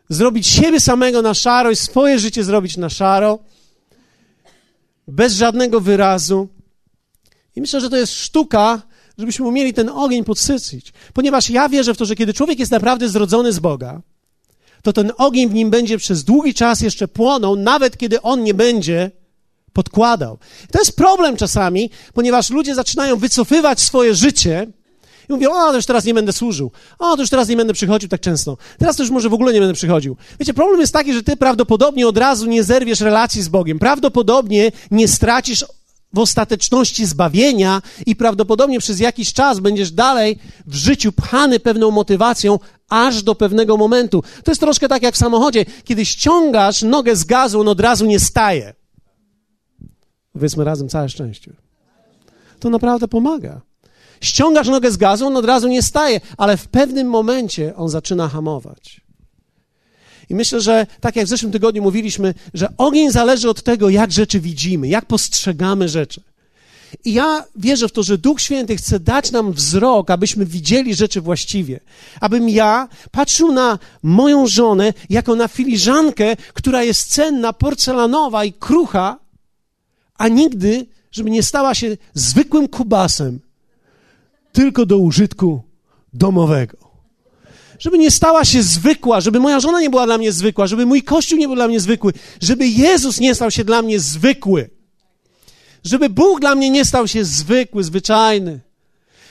Zrobić 0.08 0.46
siebie 0.46 0.80
samego 0.80 1.22
na 1.22 1.34
szaro 1.34 1.70
i 1.70 1.76
swoje 1.76 2.18
życie 2.18 2.44
zrobić 2.44 2.76
na 2.76 2.88
szaro, 2.88 3.38
bez 5.08 5.32
żadnego 5.32 5.80
wyrazu. 5.80 6.48
I 7.56 7.60
myślę, 7.60 7.80
że 7.80 7.90
to 7.90 7.96
jest 7.96 8.12
sztuka, 8.12 8.82
żebyśmy 9.18 9.46
umieli 9.46 9.74
ten 9.74 9.88
ogień 9.88 10.24
podsycić. 10.24 10.92
Ponieważ 11.12 11.50
ja 11.50 11.68
wierzę 11.68 11.94
w 11.94 11.96
to, 11.96 12.04
że 12.04 12.14
kiedy 12.16 12.34
człowiek 12.34 12.58
jest 12.58 12.72
naprawdę 12.72 13.08
zrodzony 13.08 13.52
z 13.52 13.58
Boga, 13.58 14.00
to 14.82 14.92
ten 14.92 15.12
ogień 15.16 15.48
w 15.48 15.54
nim 15.54 15.70
będzie 15.70 15.98
przez 15.98 16.24
długi 16.24 16.54
czas 16.54 16.80
jeszcze 16.80 17.08
płonął, 17.08 17.56
nawet 17.56 17.96
kiedy 17.96 18.22
on 18.22 18.42
nie 18.42 18.54
będzie 18.54 19.10
podkładał. 19.72 20.38
To 20.72 20.78
jest 20.78 20.96
problem 20.96 21.36
czasami, 21.36 21.90
ponieważ 22.14 22.50
ludzie 22.50 22.74
zaczynają 22.74 23.16
wycofywać 23.16 23.80
swoje 23.80 24.14
życie 24.14 24.66
i 25.28 25.32
mówią, 25.32 25.50
o, 25.50 25.70
to 25.70 25.76
już 25.76 25.86
teraz 25.86 26.04
nie 26.04 26.14
będę 26.14 26.32
służył, 26.32 26.70
o, 26.98 27.16
to 27.16 27.22
już 27.22 27.30
teraz 27.30 27.48
nie 27.48 27.56
będę 27.56 27.72
przychodził 27.72 28.08
tak 28.08 28.20
często, 28.20 28.56
teraz 28.78 28.96
to 28.96 29.02
już 29.02 29.10
może 29.10 29.28
w 29.28 29.34
ogóle 29.34 29.52
nie 29.52 29.60
będę 29.60 29.74
przychodził. 29.74 30.16
Wiecie, 30.40 30.54
problem 30.54 30.80
jest 30.80 30.92
taki, 30.92 31.14
że 31.14 31.22
ty 31.22 31.36
prawdopodobnie 31.36 32.08
od 32.08 32.18
razu 32.18 32.46
nie 32.46 32.64
zerwiesz 32.64 33.00
relacji 33.00 33.42
z 33.42 33.48
Bogiem, 33.48 33.78
prawdopodobnie 33.78 34.72
nie 34.90 35.08
stracisz 35.08 35.64
w 36.14 36.18
ostateczności 36.18 37.06
zbawienia 37.06 37.82
i 38.06 38.16
prawdopodobnie 38.16 38.78
przez 38.78 39.00
jakiś 39.00 39.32
czas 39.32 39.60
będziesz 39.60 39.90
dalej 39.90 40.38
w 40.66 40.74
życiu 40.74 41.12
pchany 41.12 41.60
pewną 41.60 41.90
motywacją 41.90 42.58
aż 42.88 43.22
do 43.22 43.34
pewnego 43.34 43.76
momentu. 43.76 44.22
To 44.44 44.50
jest 44.50 44.60
troszkę 44.60 44.88
tak 44.88 45.02
jak 45.02 45.14
w 45.14 45.18
samochodzie. 45.18 45.64
Kiedy 45.84 46.04
ściągasz 46.04 46.82
nogę 46.82 47.16
z 47.16 47.24
gazu, 47.24 47.60
on 47.60 47.68
od 47.68 47.80
razu 47.80 48.06
nie 48.06 48.20
staje. 48.20 48.74
Powiedzmy 50.32 50.64
razem 50.64 50.88
całe 50.88 51.08
szczęście. 51.08 51.52
To 52.60 52.70
naprawdę 52.70 53.08
pomaga. 53.08 53.60
Ściągasz 54.24 54.68
nogę 54.68 54.90
z 54.90 54.96
gazu, 54.96 55.26
on 55.26 55.36
od 55.36 55.44
razu 55.44 55.68
nie 55.68 55.82
staje, 55.82 56.20
ale 56.36 56.56
w 56.56 56.68
pewnym 56.68 57.06
momencie 57.06 57.76
on 57.76 57.88
zaczyna 57.88 58.28
hamować. 58.28 59.00
I 60.30 60.34
myślę, 60.34 60.60
że 60.60 60.86
tak 61.00 61.16
jak 61.16 61.26
w 61.26 61.28
zeszłym 61.28 61.52
tygodniu 61.52 61.82
mówiliśmy, 61.82 62.34
że 62.54 62.68
ogień 62.78 63.10
zależy 63.10 63.50
od 63.50 63.62
tego, 63.62 63.88
jak 63.88 64.12
rzeczy 64.12 64.40
widzimy, 64.40 64.88
jak 64.88 65.06
postrzegamy 65.06 65.88
rzeczy. 65.88 66.20
I 67.04 67.12
ja 67.12 67.44
wierzę 67.56 67.88
w 67.88 67.92
to, 67.92 68.02
że 68.02 68.18
Duch 68.18 68.40
Święty 68.40 68.76
chce 68.76 69.00
dać 69.00 69.30
nam 69.30 69.52
wzrok, 69.52 70.10
abyśmy 70.10 70.46
widzieli 70.46 70.94
rzeczy 70.94 71.20
właściwie. 71.20 71.80
Abym 72.20 72.48
ja 72.48 72.88
patrzył 73.10 73.52
na 73.52 73.78
moją 74.02 74.46
żonę 74.46 74.92
jako 75.10 75.34
na 75.34 75.48
filiżankę, 75.48 76.36
która 76.54 76.82
jest 76.82 77.12
cenna, 77.12 77.52
porcelanowa 77.52 78.44
i 78.44 78.52
krucha, 78.52 79.18
a 80.18 80.28
nigdy, 80.28 80.86
żeby 81.12 81.30
nie 81.30 81.42
stała 81.42 81.74
się 81.74 81.96
zwykłym 82.14 82.68
kubasem, 82.68 83.40
tylko 84.54 84.86
do 84.86 84.98
użytku 84.98 85.62
domowego. 86.12 86.76
Żeby 87.78 87.98
nie 87.98 88.10
stała 88.10 88.44
się 88.44 88.62
zwykła, 88.62 89.20
żeby 89.20 89.40
moja 89.40 89.60
żona 89.60 89.80
nie 89.80 89.90
była 89.90 90.06
dla 90.06 90.18
mnie 90.18 90.32
zwykła, 90.32 90.66
żeby 90.66 90.86
mój 90.86 91.02
kościół 91.02 91.38
nie 91.38 91.46
był 91.46 91.56
dla 91.56 91.68
mnie 91.68 91.80
zwykły, 91.80 92.12
żeby 92.40 92.66
Jezus 92.66 93.20
nie 93.20 93.34
stał 93.34 93.50
się 93.50 93.64
dla 93.64 93.82
mnie 93.82 94.00
zwykły. 94.00 94.70
Żeby 95.84 96.08
Bóg 96.08 96.40
dla 96.40 96.54
mnie 96.54 96.70
nie 96.70 96.84
stał 96.84 97.08
się 97.08 97.24
zwykły, 97.24 97.84
zwyczajny. 97.84 98.60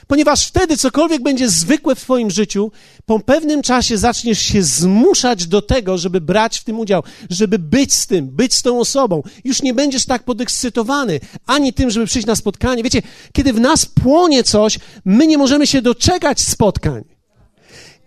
Ponieważ 0.08 0.48
wtedy 0.48 0.78
cokolwiek 0.78 1.24
będzie 1.24 1.50
zwykłe 1.50 1.96
w 1.96 2.02
Twoim 2.02 2.32
życiu, 2.32 2.72
po 3.06 3.20
pewnym 3.20 3.62
czasie 3.62 3.98
zaczniesz 3.98 4.40
się 4.40 4.64
zmuszać 4.64 5.48
do 5.48 5.62
tego, 5.62 5.98
żeby 5.98 6.22
brać 6.22 6.60
w 6.60 6.64
tym 6.64 6.80
udział, 6.80 7.04
żeby 7.30 7.60
być 7.60 7.94
z 7.94 8.08
tym, 8.08 8.28
być 8.28 8.54
z 8.54 8.62
tą 8.62 8.80
osobą. 8.80 9.24
Już 9.44 9.62
nie 9.62 9.74
będziesz 9.74 10.06
tak 10.06 10.24
podekscytowany 10.24 11.20
ani 11.46 11.74
tym, 11.74 11.90
żeby 11.90 12.06
przyjść 12.06 12.28
na 12.28 12.36
spotkanie. 12.36 12.84
Wiecie, 12.84 13.02
kiedy 13.34 13.54
w 13.54 13.60
nas 13.60 13.86
płonie 13.86 14.44
coś, 14.44 14.80
my 15.06 15.28
nie 15.28 15.38
możemy 15.38 15.68
się 15.68 15.82
doczekać 15.82 16.42
spotkań. 16.42 17.04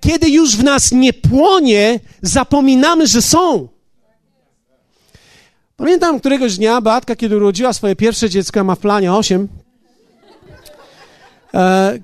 Kiedy 0.00 0.30
już 0.30 0.56
w 0.56 0.64
nas 0.64 0.92
nie 0.92 1.12
płonie, 1.12 2.00
zapominamy, 2.22 3.06
że 3.06 3.22
są. 3.22 3.68
Pamiętam 5.76 6.20
któregoś 6.20 6.56
dnia 6.56 6.80
Beatka, 6.80 7.16
kiedy 7.16 7.36
urodziła 7.36 7.72
swoje 7.72 7.96
pierwsze 7.96 8.30
dziecko, 8.30 8.64
ma 8.64 8.74
w 8.74 8.78
planie 8.78 9.12
osiem, 9.12 9.42
e, 9.44 9.65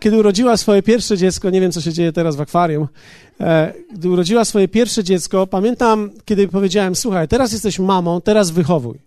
kiedy 0.01 0.17
urodziła 0.19 0.57
swoje 0.57 0.83
pierwsze 0.83 1.17
dziecko, 1.17 1.51
nie 1.51 1.61
wiem 1.61 1.73
co 1.73 1.81
się 1.81 1.93
dzieje 1.93 2.13
teraz 2.13 2.37
w 2.37 2.41
akwarium, 2.41 2.89
e, 3.41 3.73
gdy 3.95 4.11
urodziła 4.11 4.45
swoje 4.45 4.69
pierwsze 4.69 5.05
dziecko, 5.05 5.47
pamiętam, 5.47 6.11
kiedy 6.25 6.49
powiedziałem, 6.49 6.95
słuchaj, 6.95 7.29
teraz 7.29 7.53
jesteś 7.53 7.79
mamą, 7.79 8.21
teraz 8.21 8.51
wychowuj. 8.51 8.99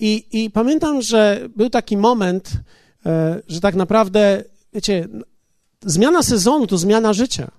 I, 0.00 0.26
i 0.32 0.50
pamiętam, 0.50 1.02
że 1.02 1.48
był 1.56 1.70
taki 1.70 1.96
moment, 1.96 2.52
e, 3.06 3.42
że 3.48 3.60
tak 3.60 3.74
naprawdę, 3.74 4.44
wiecie, 4.74 5.08
zmiana 5.84 6.22
sezonu 6.22 6.66
to 6.66 6.78
zmiana 6.78 7.12
życia. 7.12 7.50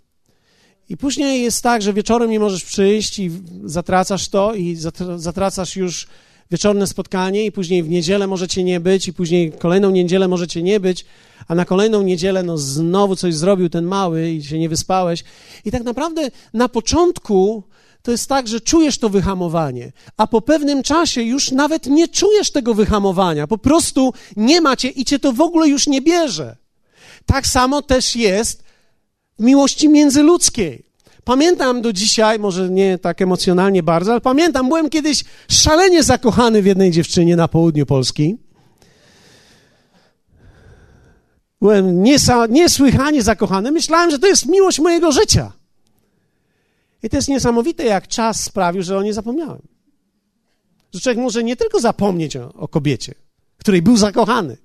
I 0.90 0.98
później 0.98 1.44
jest 1.44 1.64
tak, 1.64 1.82
że 1.82 1.94
wieczorem 1.94 2.30
nie 2.30 2.40
możesz 2.40 2.64
przyjść 2.64 3.20
i 3.20 3.32
zatracasz 3.64 4.30
to 4.30 4.56
i 4.56 4.78
zatracasz 5.16 5.76
już 5.76 6.08
wieczorne 6.52 6.88
spotkanie 6.88 7.46
i 7.46 7.52
później 7.52 7.84
w 7.84 7.90
niedzielę 7.90 8.28
możecie 8.28 8.64
nie 8.64 8.80
być 8.80 9.08
i 9.08 9.14
później 9.14 9.52
kolejną 9.52 9.92
niedzielę 9.92 10.28
możecie 10.28 10.64
nie 10.64 10.80
być, 10.80 11.06
a 11.48 11.56
na 11.56 11.66
kolejną 11.66 12.02
niedzielę 12.02 12.44
no 12.44 12.58
znowu 12.58 13.16
coś 13.16 13.36
zrobił 13.36 13.70
ten 13.70 13.86
mały 13.86 14.32
i 14.32 14.44
się 14.44 14.60
nie 14.60 14.70
wyspałeś. 14.70 15.24
I 15.66 15.72
tak 15.72 15.84
naprawdę 15.84 16.32
na 16.54 16.70
początku 16.70 17.64
to 18.02 18.12
jest 18.12 18.30
tak, 18.30 18.48
że 18.48 18.62
czujesz 18.62 18.98
to 18.98 19.10
wyhamowanie, 19.10 19.92
a 20.18 20.28
po 20.28 20.42
pewnym 20.42 20.84
czasie 20.84 21.22
już 21.22 21.52
nawet 21.52 21.86
nie 21.86 22.08
czujesz 22.08 22.52
tego 22.52 22.74
wyhamowania, 22.74 23.48
po 23.48 23.58
prostu 23.58 24.14
nie 24.36 24.62
macie 24.62 24.90
i 24.90 25.06
cię 25.06 25.20
to 25.20 25.34
w 25.34 25.42
ogóle 25.42 25.68
już 25.68 25.88
nie 25.88 26.02
bierze. 26.02 26.58
Tak 27.26 27.48
samo 27.48 27.82
też 27.82 28.16
jest 28.16 28.64
miłości 29.40 29.90
międzyludzkiej. 29.90 30.91
Pamiętam 31.24 31.82
do 31.82 31.94
dzisiaj, 31.94 32.40
może 32.40 32.70
nie 32.70 32.98
tak 32.98 33.22
emocjonalnie 33.22 33.84
bardzo, 33.84 34.12
ale 34.12 34.22
pamiętam, 34.22 34.68
byłem 34.68 34.90
kiedyś 34.90 35.24
szalenie 35.48 36.04
zakochany 36.04 36.62
w 36.62 36.66
jednej 36.66 36.92
dziewczynie 36.92 37.36
na 37.36 37.48
południu 37.48 37.86
Polski. 37.86 38.38
Byłem 41.62 42.04
niesłychanie 42.50 43.24
zakochany. 43.24 43.72
Myślałem, 43.72 44.12
że 44.12 44.20
to 44.20 44.28
jest 44.28 44.46
miłość 44.46 44.80
mojego 44.80 45.12
życia. 45.12 45.52
I 47.04 47.10
to 47.10 47.16
jest 47.16 47.28
niesamowite, 47.28 47.84
jak 47.84 48.08
czas 48.08 48.44
sprawił, 48.44 48.84
że 48.84 48.98
o 48.98 49.04
nie 49.04 49.14
zapomniałem. 49.14 49.62
Że 50.94 51.00
człowiek 51.00 51.18
może 51.18 51.44
nie 51.44 51.56
tylko 51.56 51.80
zapomnieć 51.80 52.38
o, 52.38 52.54
o 52.54 52.68
kobiecie, 52.68 53.16
której 53.58 53.82
był 53.82 53.98
zakochany. 53.98 54.58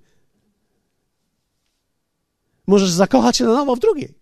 Możesz 2.66 2.90
zakochać 2.90 3.36
się 3.36 3.44
na 3.44 3.52
nowo 3.52 3.76
w 3.76 3.78
drugiej. 3.78 4.15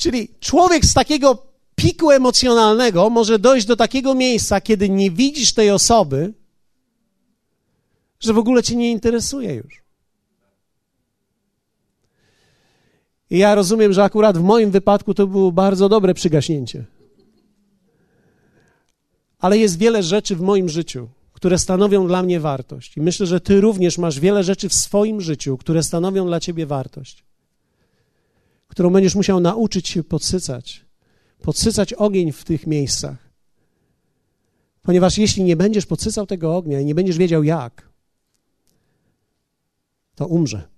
Czyli 0.00 0.28
człowiek 0.40 0.84
z 0.84 0.94
takiego 0.94 1.46
piku 1.74 2.10
emocjonalnego 2.10 3.10
może 3.10 3.38
dojść 3.38 3.66
do 3.66 3.76
takiego 3.76 4.14
miejsca, 4.14 4.60
kiedy 4.60 4.88
nie 4.88 5.10
widzisz 5.10 5.52
tej 5.52 5.70
osoby, 5.70 6.32
że 8.20 8.32
w 8.32 8.38
ogóle 8.38 8.62
cię 8.62 8.76
nie 8.76 8.90
interesuje 8.90 9.54
już. 9.54 9.82
I 13.30 13.38
ja 13.38 13.54
rozumiem, 13.54 13.92
że 13.92 14.04
akurat 14.04 14.38
w 14.38 14.42
moim 14.42 14.70
wypadku 14.70 15.14
to 15.14 15.26
było 15.26 15.52
bardzo 15.52 15.88
dobre 15.88 16.14
przygaśnięcie. 16.14 16.84
Ale 19.38 19.58
jest 19.58 19.78
wiele 19.78 20.02
rzeczy 20.02 20.36
w 20.36 20.40
moim 20.40 20.68
życiu, 20.68 21.08
które 21.32 21.58
stanowią 21.58 22.06
dla 22.06 22.22
mnie 22.22 22.40
wartość. 22.40 22.96
I 22.96 23.00
myślę, 23.00 23.26
że 23.26 23.40
ty 23.40 23.60
również 23.60 23.98
masz 23.98 24.20
wiele 24.20 24.44
rzeczy 24.44 24.68
w 24.68 24.74
swoim 24.74 25.20
życiu, 25.20 25.56
które 25.56 25.82
stanowią 25.82 26.26
dla 26.26 26.40
ciebie 26.40 26.66
wartość 26.66 27.29
którą 28.70 28.90
będziesz 28.90 29.14
musiał 29.14 29.40
nauczyć 29.40 29.88
się 29.88 30.04
podsycać. 30.04 30.86
Podsycać 31.42 31.92
ogień 31.92 32.32
w 32.32 32.44
tych 32.44 32.66
miejscach. 32.66 33.30
Ponieważ 34.82 35.18
jeśli 35.18 35.44
nie 35.44 35.56
będziesz 35.56 35.86
podsycał 35.86 36.26
tego 36.26 36.56
ognia 36.56 36.80
i 36.80 36.84
nie 36.84 36.94
będziesz 36.94 37.18
wiedział 37.18 37.44
jak, 37.44 37.88
to 40.14 40.26
umrze. 40.26 40.68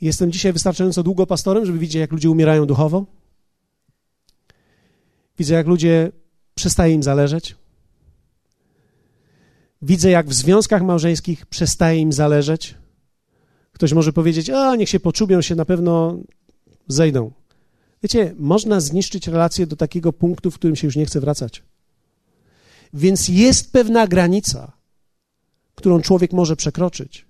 Jestem 0.00 0.32
dzisiaj 0.32 0.52
wystarczająco 0.52 1.02
długo 1.02 1.26
pastorem, 1.26 1.66
żeby 1.66 1.78
widzieć, 1.78 2.00
jak 2.00 2.12
ludzie 2.12 2.30
umierają 2.30 2.66
duchowo. 2.66 3.06
Widzę, 5.38 5.54
jak 5.54 5.66
ludzie 5.66 6.12
przestaje 6.54 6.94
im 6.94 7.02
zależeć. 7.02 7.56
Widzę, 9.82 10.10
jak 10.10 10.28
w 10.28 10.34
związkach 10.34 10.82
małżeńskich 10.82 11.46
przestaje 11.46 12.00
im 12.00 12.12
zależeć. 12.12 12.74
Ktoś 13.74 13.92
może 13.92 14.12
powiedzieć, 14.12 14.50
a 14.50 14.76
niech 14.76 14.88
się 14.88 15.00
poczubią, 15.00 15.42
się 15.42 15.54
na 15.54 15.64
pewno 15.64 16.18
zejdą. 16.88 17.32
Wiecie, 18.02 18.34
można 18.38 18.80
zniszczyć 18.80 19.28
relacje 19.28 19.66
do 19.66 19.76
takiego 19.76 20.12
punktu, 20.12 20.50
w 20.50 20.54
którym 20.54 20.76
się 20.76 20.86
już 20.86 20.96
nie 20.96 21.06
chce 21.06 21.20
wracać. 21.20 21.62
Więc 22.94 23.28
jest 23.28 23.72
pewna 23.72 24.06
granica, 24.06 24.72
którą 25.74 26.00
człowiek 26.00 26.32
może 26.32 26.56
przekroczyć, 26.56 27.26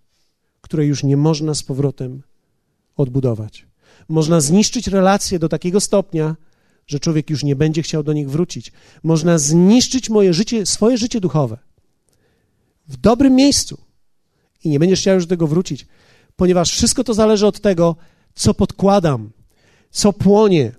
której 0.61 0.89
już 0.89 1.03
nie 1.03 1.17
można 1.17 1.55
z 1.55 1.63
powrotem 1.63 2.23
odbudować. 2.97 3.67
Można 4.09 4.41
zniszczyć 4.41 4.89
relacje 4.89 5.39
do 5.39 5.49
takiego 5.49 5.81
stopnia, 5.81 6.37
że 6.87 7.01
człowiek 7.01 7.31
już 7.31 7.45
nie 7.45 7.57
będzie 7.57 7.83
chciał 7.83 8.03
do 8.03 8.13
nich 8.13 8.31
wrócić. 8.31 8.73
Można 9.03 9.39
zniszczyć 9.39 10.11
moje 10.11 10.35
życie, 10.35 10.67
swoje 10.67 10.99
życie 10.99 11.21
duchowe 11.21 11.59
w 12.89 12.97
dobrym 12.97 13.35
miejscu 13.35 13.79
i 14.65 14.69
nie 14.69 14.79
będziesz 14.79 15.01
chciał 15.01 15.15
już 15.15 15.27
do 15.27 15.31
tego 15.31 15.47
wrócić 15.47 15.87
ponieważ 16.37 16.73
wszystko 16.73 17.05
to 17.05 17.15
zależy 17.15 17.47
od 17.47 17.61
tego, 17.61 17.97
co 18.35 18.55
podkładam, 18.55 19.31
co 19.91 20.13
płonie. 20.13 20.73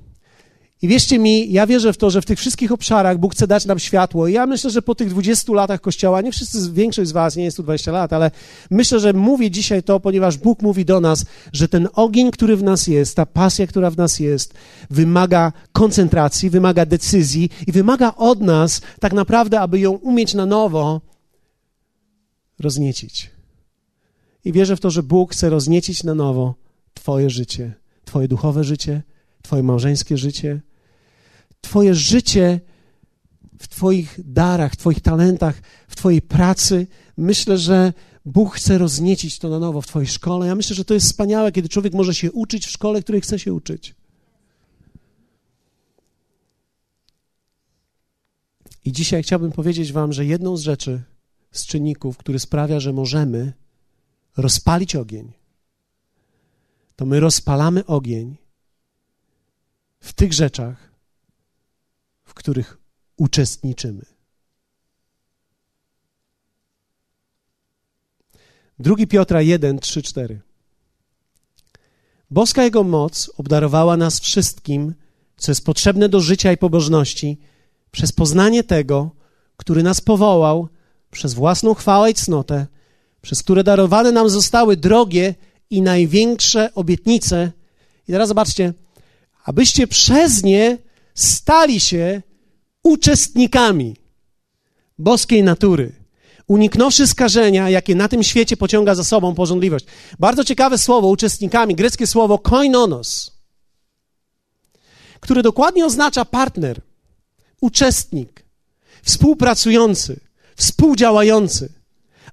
I 0.81 0.87
wierzcie 0.87 1.19
mi, 1.19 1.51
ja 1.51 1.67
wierzę 1.67 1.93
w 1.93 1.97
to, 1.97 2.09
że 2.09 2.21
w 2.21 2.25
tych 2.25 2.39
wszystkich 2.39 2.71
obszarach 2.71 3.17
Bóg 3.17 3.33
chce 3.33 3.47
dać 3.47 3.65
nam 3.65 3.79
światło. 3.79 4.27
I 4.27 4.33
ja 4.33 4.45
myślę, 4.45 4.69
że 4.69 4.81
po 4.81 4.95
tych 4.95 5.09
20 5.09 5.53
latach 5.53 5.81
Kościoła, 5.81 6.21
nie 6.21 6.31
wszyscy, 6.31 6.71
większość 6.71 7.09
z 7.09 7.13
Was 7.13 7.35
nie 7.35 7.43
jest 7.43 7.57
tu 7.57 7.63
20 7.63 7.91
lat, 7.91 8.13
ale 8.13 8.31
myślę, 8.71 8.99
że 8.99 9.13
mówię 9.13 9.51
dzisiaj 9.51 9.83
to, 9.83 9.99
ponieważ 9.99 10.37
Bóg 10.37 10.61
mówi 10.61 10.85
do 10.85 10.99
nas, 10.99 11.25
że 11.53 11.67
ten 11.67 11.87
ogień, 11.93 12.31
który 12.31 12.57
w 12.57 12.63
nas 12.63 12.87
jest, 12.87 13.15
ta 13.15 13.25
pasja, 13.25 13.67
która 13.67 13.91
w 13.91 13.97
nas 13.97 14.19
jest, 14.19 14.53
wymaga 14.89 15.53
koncentracji, 15.71 16.49
wymaga 16.49 16.85
decyzji 16.85 17.49
i 17.67 17.71
wymaga 17.71 18.13
od 18.17 18.41
nas 18.41 18.81
tak 18.99 19.13
naprawdę, 19.13 19.59
aby 19.59 19.79
ją 19.79 19.91
umieć 19.91 20.33
na 20.33 20.45
nowo 20.45 21.01
rozniecić. 22.59 23.34
I 24.45 24.51
wierzę 24.51 24.75
w 24.75 24.79
to, 24.79 24.89
że 24.89 25.03
Bóg 25.03 25.31
chce 25.31 25.49
rozniecić 25.49 26.03
na 26.03 26.15
nowo 26.15 26.55
Twoje 26.93 27.29
życie, 27.29 27.73
Twoje 28.05 28.27
duchowe 28.27 28.63
życie, 28.63 29.03
Twoje 29.41 29.63
małżeńskie 29.63 30.17
życie, 30.17 30.61
Twoje 31.61 31.95
życie 31.95 32.59
w 33.59 33.67
Twoich 33.67 34.19
darach, 34.23 34.75
Twoich 34.75 35.01
talentach, 35.01 35.61
w 35.87 35.95
Twojej 35.95 36.21
pracy. 36.21 36.87
Myślę, 37.17 37.57
że 37.57 37.93
Bóg 38.25 38.55
chce 38.55 38.77
rozniecić 38.77 39.39
to 39.39 39.49
na 39.49 39.59
nowo 39.59 39.81
w 39.81 39.87
Twojej 39.87 40.07
szkole. 40.07 40.47
Ja 40.47 40.55
myślę, 40.55 40.75
że 40.75 40.85
to 40.85 40.93
jest 40.93 41.05
wspaniałe, 41.05 41.51
kiedy 41.51 41.69
człowiek 41.69 41.93
może 41.93 42.15
się 42.15 42.31
uczyć 42.31 42.65
w 42.65 42.71
szkole, 42.71 43.01
której 43.01 43.21
chce 43.21 43.39
się 43.39 43.53
uczyć. 43.53 43.95
I 48.85 48.91
dzisiaj 48.91 49.23
chciałbym 49.23 49.51
powiedzieć 49.51 49.91
Wam, 49.91 50.13
że 50.13 50.25
jedną 50.25 50.57
z 50.57 50.61
rzeczy, 50.61 51.03
z 51.51 51.65
czynników, 51.65 52.17
który 52.17 52.39
sprawia, 52.39 52.79
że 52.79 52.93
możemy 52.93 53.53
rozpalić 54.37 54.95
ogień, 54.95 55.33
to 56.95 57.05
my 57.05 57.19
rozpalamy 57.19 57.85
ogień 57.85 58.37
w 59.99 60.13
tych 60.13 60.33
rzeczach, 60.33 60.91
w 62.23 62.33
których 62.33 62.77
uczestniczymy. 63.17 64.05
Drugi 68.79 69.07
Piotra 69.07 69.41
1, 69.41 69.79
3, 69.79 70.01
4. 70.01 70.41
Boska 72.31 72.63
Jego 72.63 72.83
moc 72.83 73.31
obdarowała 73.37 73.97
nas 73.97 74.19
wszystkim, 74.19 74.93
co 75.37 75.51
jest 75.51 75.65
potrzebne 75.65 76.09
do 76.09 76.19
życia 76.19 76.51
i 76.51 76.57
pobożności, 76.57 77.39
przez 77.91 78.11
poznanie 78.11 78.63
tego, 78.63 79.11
który 79.57 79.83
nas 79.83 80.01
powołał, 80.01 80.69
przez 81.11 81.33
własną 81.33 81.73
chwałę 81.73 82.11
i 82.11 82.13
cnotę, 82.13 82.67
przez 83.25 83.43
które 83.43 83.63
darowane 83.63 84.11
nam 84.11 84.29
zostały 84.29 84.77
drogie 84.77 85.35
i 85.69 85.81
największe 85.81 86.73
obietnice. 86.73 87.51
I 88.07 88.11
teraz 88.11 88.27
zobaczcie, 88.27 88.73
abyście 89.43 89.87
przez 89.87 90.43
nie 90.43 90.77
stali 91.15 91.79
się 91.79 92.21
uczestnikami 92.83 93.95
boskiej 94.97 95.43
natury, 95.43 95.91
uniknąwszy 96.47 97.07
skażenia, 97.07 97.69
jakie 97.69 97.95
na 97.95 98.07
tym 98.07 98.23
świecie 98.23 98.57
pociąga 98.57 98.95
za 98.95 99.03
sobą 99.03 99.35
porządliwość. 99.35 99.85
Bardzo 100.19 100.43
ciekawe 100.43 100.77
słowo, 100.77 101.07
uczestnikami, 101.07 101.75
greckie 101.75 102.07
słowo 102.07 102.39
koinonos, 102.39 103.31
które 105.19 105.43
dokładnie 105.43 105.85
oznacza 105.85 106.25
partner, 106.25 106.81
uczestnik, 107.61 108.45
współpracujący, 109.03 110.19
współdziałający, 110.55 111.84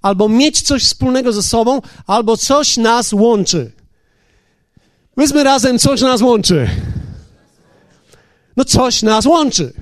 albo 0.02 0.28
mieć 0.28 0.62
coś 0.62 0.84
wspólnego 0.84 1.32
ze 1.32 1.42
sobą, 1.42 1.80
albo 2.06 2.36
coś 2.36 2.76
nas 2.76 3.12
łączy. 3.12 3.72
Powiedzmy 5.14 5.44
razem, 5.44 5.78
coś 5.78 6.00
nas 6.00 6.22
łączy. 6.22 6.70
No 8.56 8.64
coś 8.64 9.02
nas 9.02 9.26
łączy. 9.26 9.72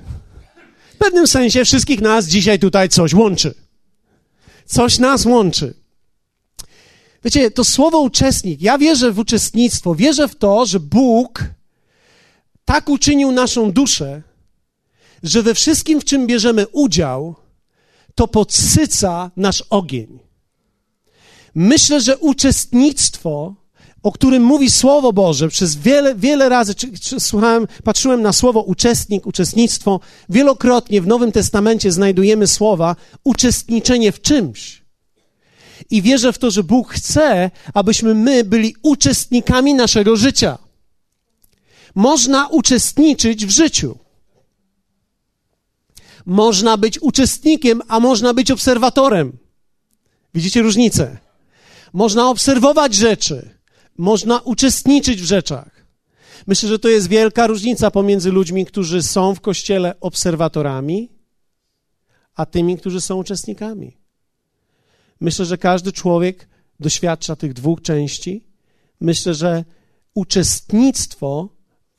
W 0.93 0.97
pewnym 0.97 1.27
sensie 1.27 1.65
wszystkich 1.65 2.01
nas 2.01 2.27
dzisiaj 2.27 2.59
tutaj 2.59 2.89
coś 2.89 3.13
łączy. 3.13 3.53
Coś 4.65 4.99
nas 4.99 5.25
łączy. 5.25 5.73
Wiecie, 7.23 7.51
to 7.51 7.63
słowo 7.63 7.99
uczestnik, 7.99 8.61
ja 8.61 8.77
wierzę 8.77 9.11
w 9.11 9.19
uczestnictwo, 9.19 9.95
wierzę 9.95 10.27
w 10.27 10.35
to, 10.35 10.65
że 10.65 10.79
Bóg 10.79 11.43
tak 12.65 12.89
uczynił 12.89 13.31
naszą 13.31 13.71
duszę, 13.71 14.21
że 15.23 15.43
we 15.43 15.53
wszystkim, 15.53 16.01
w 16.01 16.05
czym 16.05 16.27
bierzemy 16.27 16.67
udział, 16.67 17.35
to 18.21 18.27
podsyca 18.27 19.31
nasz 19.37 19.63
ogień. 19.69 20.19
Myślę, 21.55 22.01
że 22.01 22.17
uczestnictwo, 22.17 23.55
o 24.03 24.11
którym 24.11 24.43
mówi 24.43 24.71
Słowo 24.71 25.13
Boże, 25.13 25.47
przez 25.47 25.75
wiele, 25.75 26.15
wiele 26.15 26.49
razy 26.49 26.75
czy, 26.75 26.99
czy, 26.99 27.19
słuchałem, 27.19 27.67
patrzyłem 27.83 28.21
na 28.21 28.33
słowo 28.33 28.61
uczestnik, 28.61 29.27
uczestnictwo. 29.27 29.99
Wielokrotnie 30.29 31.01
w 31.01 31.07
Nowym 31.07 31.31
Testamencie 31.31 31.91
znajdujemy 31.91 32.47
słowa 32.47 32.95
uczestniczenie 33.23 34.11
w 34.11 34.21
czymś. 34.21 34.81
I 35.89 36.01
wierzę 36.01 36.33
w 36.33 36.37
to, 36.37 36.51
że 36.51 36.63
Bóg 36.63 36.93
chce, 36.93 37.51
abyśmy 37.73 38.15
my 38.15 38.43
byli 38.43 38.75
uczestnikami 38.83 39.73
naszego 39.73 40.15
życia. 40.15 40.57
Można 41.95 42.47
uczestniczyć 42.47 43.45
w 43.45 43.49
życiu. 43.49 43.97
Można 46.25 46.77
być 46.77 47.01
uczestnikiem, 47.01 47.81
a 47.87 47.99
można 47.99 48.33
być 48.33 48.51
obserwatorem. 48.51 49.37
Widzicie 50.33 50.61
różnicę? 50.61 51.17
Można 51.93 52.29
obserwować 52.29 52.95
rzeczy, 52.95 53.49
można 53.97 54.39
uczestniczyć 54.39 55.21
w 55.21 55.25
rzeczach. 55.25 55.85
Myślę, 56.47 56.69
że 56.69 56.79
to 56.79 56.87
jest 56.87 57.07
wielka 57.07 57.47
różnica 57.47 57.91
pomiędzy 57.91 58.31
ludźmi, 58.31 58.65
którzy 58.65 59.03
są 59.03 59.35
w 59.35 59.41
kościele 59.41 59.99
obserwatorami, 59.99 61.09
a 62.35 62.45
tymi, 62.45 62.77
którzy 62.77 63.01
są 63.01 63.15
uczestnikami. 63.15 63.97
Myślę, 65.19 65.45
że 65.45 65.57
każdy 65.57 65.91
człowiek 65.91 66.47
doświadcza 66.79 67.35
tych 67.35 67.53
dwóch 67.53 67.81
części. 67.81 68.43
Myślę, 69.01 69.33
że 69.33 69.65
uczestnictwo 70.13 71.49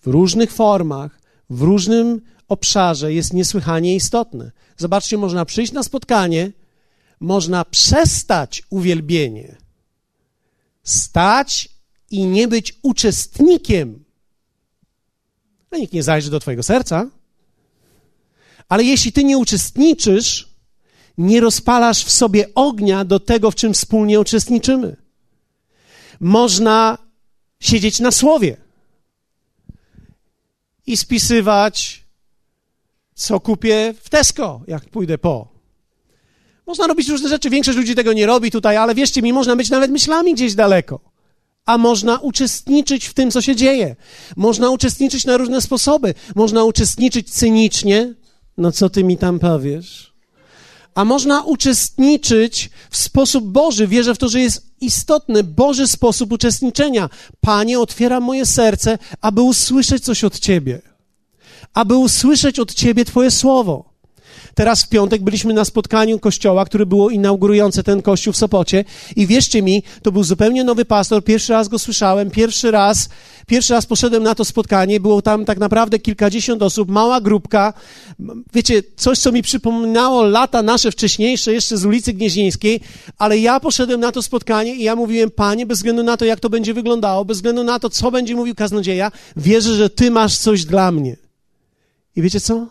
w 0.02 0.06
różnych 0.06 0.52
formach, 0.52 1.20
w 1.52 1.62
różnym 1.62 2.20
obszarze 2.48 3.12
jest 3.12 3.32
niesłychanie 3.32 3.94
istotne. 3.94 4.52
Zobaczcie, 4.76 5.18
można 5.18 5.44
przyjść 5.44 5.72
na 5.72 5.82
spotkanie, 5.82 6.52
można 7.20 7.64
przestać 7.64 8.62
uwielbienie, 8.70 9.56
stać 10.82 11.68
i 12.10 12.26
nie 12.26 12.48
być 12.48 12.78
uczestnikiem. 12.82 14.04
No, 15.72 15.78
nikt 15.78 15.92
nie 15.92 16.02
zajrzy 16.02 16.30
do 16.30 16.40
Twojego 16.40 16.62
serca. 16.62 17.10
Ale 18.68 18.84
jeśli 18.84 19.12
Ty 19.12 19.24
nie 19.24 19.38
uczestniczysz, 19.38 20.48
nie 21.18 21.40
rozpalasz 21.40 22.04
w 22.04 22.10
sobie 22.10 22.54
ognia 22.54 23.04
do 23.04 23.20
tego, 23.20 23.50
w 23.50 23.54
czym 23.54 23.74
wspólnie 23.74 24.20
uczestniczymy. 24.20 24.96
Można 26.20 26.98
siedzieć 27.60 28.00
na 28.00 28.10
słowie 28.10 28.56
i 30.86 30.96
spisywać, 30.96 32.04
co 33.14 33.40
kupię 33.40 33.94
w 34.02 34.08
Tesco, 34.08 34.60
jak 34.66 34.88
pójdę 34.88 35.18
po. 35.18 35.52
Można 36.66 36.86
robić 36.86 37.08
różne 37.08 37.28
rzeczy, 37.28 37.50
większość 37.50 37.78
ludzi 37.78 37.94
tego 37.94 38.12
nie 38.12 38.26
robi 38.26 38.50
tutaj, 38.50 38.76
ale 38.76 38.94
wierzcie 38.94 39.22
mi, 39.22 39.32
można 39.32 39.56
być 39.56 39.70
nawet 39.70 39.90
myślami 39.90 40.34
gdzieś 40.34 40.54
daleko. 40.54 41.00
A 41.66 41.78
można 41.78 42.18
uczestniczyć 42.18 43.06
w 43.06 43.14
tym, 43.14 43.30
co 43.30 43.42
się 43.42 43.56
dzieje. 43.56 43.96
Można 44.36 44.70
uczestniczyć 44.70 45.24
na 45.24 45.36
różne 45.36 45.60
sposoby. 45.60 46.14
Można 46.34 46.64
uczestniczyć 46.64 47.30
cynicznie. 47.30 48.14
No 48.56 48.72
co 48.72 48.90
ty 48.90 49.04
mi 49.04 49.16
tam 49.16 49.38
powiesz? 49.38 50.11
A 50.94 51.04
można 51.04 51.42
uczestniczyć 51.42 52.70
w 52.90 52.96
sposób 52.96 53.44
Boży. 53.44 53.86
Wierzę 53.86 54.14
w 54.14 54.18
to, 54.18 54.28
że 54.28 54.40
jest 54.40 54.66
istotny 54.80 55.44
Boży 55.44 55.88
sposób 55.88 56.32
uczestniczenia. 56.32 57.08
Panie, 57.40 57.80
otwieram 57.80 58.22
moje 58.22 58.46
serce, 58.46 58.98
aby 59.20 59.42
usłyszeć 59.42 60.04
coś 60.04 60.24
od 60.24 60.38
Ciebie. 60.38 60.82
Aby 61.74 61.96
usłyszeć 61.96 62.58
od 62.58 62.74
Ciebie 62.74 63.04
Twoje 63.04 63.30
słowo. 63.30 63.91
Teraz 64.54 64.82
w 64.82 64.88
piątek 64.88 65.22
byliśmy 65.22 65.54
na 65.54 65.64
spotkaniu 65.64 66.18
kościoła, 66.18 66.64
które 66.64 66.86
było 66.86 67.10
inaugurujące 67.10 67.82
ten 67.82 68.02
kościół 68.02 68.32
w 68.32 68.36
Sopocie 68.36 68.84
i 69.16 69.26
wierzcie 69.26 69.62
mi, 69.62 69.82
to 70.02 70.12
był 70.12 70.24
zupełnie 70.24 70.64
nowy 70.64 70.84
pastor, 70.84 71.24
pierwszy 71.24 71.52
raz 71.52 71.68
go 71.68 71.78
słyszałem, 71.78 72.30
pierwszy 72.30 72.70
raz, 72.70 73.08
pierwszy 73.46 73.74
raz 73.74 73.86
poszedłem 73.86 74.22
na 74.22 74.34
to 74.34 74.44
spotkanie, 74.44 75.00
było 75.00 75.22
tam 75.22 75.44
tak 75.44 75.58
naprawdę 75.58 75.98
kilkadziesiąt 75.98 76.62
osób, 76.62 76.90
mała 76.90 77.20
grupka, 77.20 77.72
wiecie, 78.54 78.82
coś, 78.96 79.18
co 79.18 79.32
mi 79.32 79.42
przypominało 79.42 80.22
lata 80.22 80.62
nasze 80.62 80.90
wcześniejsze, 80.90 81.52
jeszcze 81.52 81.76
z 81.76 81.84
ulicy 81.84 82.12
Gnieźnieńskiej, 82.12 82.80
ale 83.18 83.38
ja 83.38 83.60
poszedłem 83.60 84.00
na 84.00 84.12
to 84.12 84.22
spotkanie 84.22 84.74
i 84.74 84.82
ja 84.82 84.96
mówiłem, 84.96 85.30
Panie, 85.30 85.66
bez 85.66 85.78
względu 85.78 86.02
na 86.02 86.16
to, 86.16 86.24
jak 86.24 86.40
to 86.40 86.50
będzie 86.50 86.74
wyglądało, 86.74 87.24
bez 87.24 87.36
względu 87.36 87.64
na 87.64 87.78
to, 87.78 87.90
co 87.90 88.10
będzie 88.10 88.36
mówił 88.36 88.54
kaznodzieja, 88.54 89.12
wierzę, 89.36 89.74
że 89.74 89.90
Ty 89.90 90.10
masz 90.10 90.38
coś 90.38 90.64
dla 90.64 90.92
mnie. 90.92 91.16
I 92.16 92.22
wiecie 92.22 92.40
co? 92.40 92.66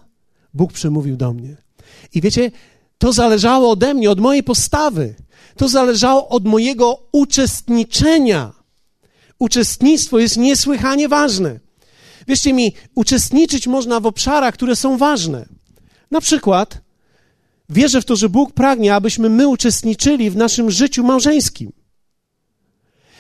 Bóg 0.54 0.74
przemówił 0.74 1.18
do 1.18 1.34
mnie. 1.34 1.58
I 2.14 2.22
wiecie, 2.22 2.52
to 2.98 3.14
zależało 3.14 3.72
ode 3.72 3.94
mnie, 3.94 4.12
od 4.12 4.20
mojej 4.20 4.44
postawy. 4.44 5.16
To 5.56 5.68
zależało 5.68 6.30
od 6.30 6.46
mojego 6.46 7.08
uczestniczenia. 7.12 8.54
Uczestnictwo 9.40 10.20
jest 10.20 10.38
niesłychanie 10.38 11.10
ważne. 11.10 11.60
Wierzcie 12.28 12.54
mi, 12.54 12.74
uczestniczyć 12.96 13.68
można 13.68 14.00
w 14.00 14.06
obszarach, 14.06 14.54
które 14.54 14.76
są 14.76 14.98
ważne. 14.98 15.46
Na 16.12 16.22
przykład, 16.22 16.82
wierzę 17.70 18.02
w 18.02 18.06
to, 18.06 18.16
że 18.16 18.30
Bóg 18.30 18.54
pragnie, 18.54 18.96
abyśmy 18.96 19.30
my 19.30 19.48
uczestniczyli 19.48 20.30
w 20.30 20.36
naszym 20.36 20.72
życiu 20.72 21.04
małżeńskim. 21.04 21.72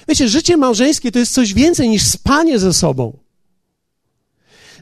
Wiecie, 0.07 0.29
życie 0.29 0.57
małżeńskie 0.57 1.11
to 1.11 1.19
jest 1.19 1.33
coś 1.33 1.53
więcej 1.53 1.89
niż 1.89 2.03
spanie 2.07 2.59
ze 2.59 2.73
sobą. 2.73 3.20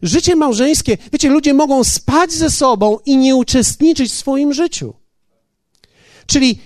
Życie 0.01 0.35
małżeńskie, 0.35 0.97
wiecie, 1.12 1.29
ludzie 1.29 1.53
mogą 1.53 1.83
spać 1.83 2.31
ze 2.31 2.49
sobą 2.49 2.97
i 3.05 3.17
nie 3.17 3.35
uczestniczyć 3.35 4.12
w 4.12 4.17
swoim 4.17 4.53
życiu. 4.53 4.93
Czyli 6.25 6.59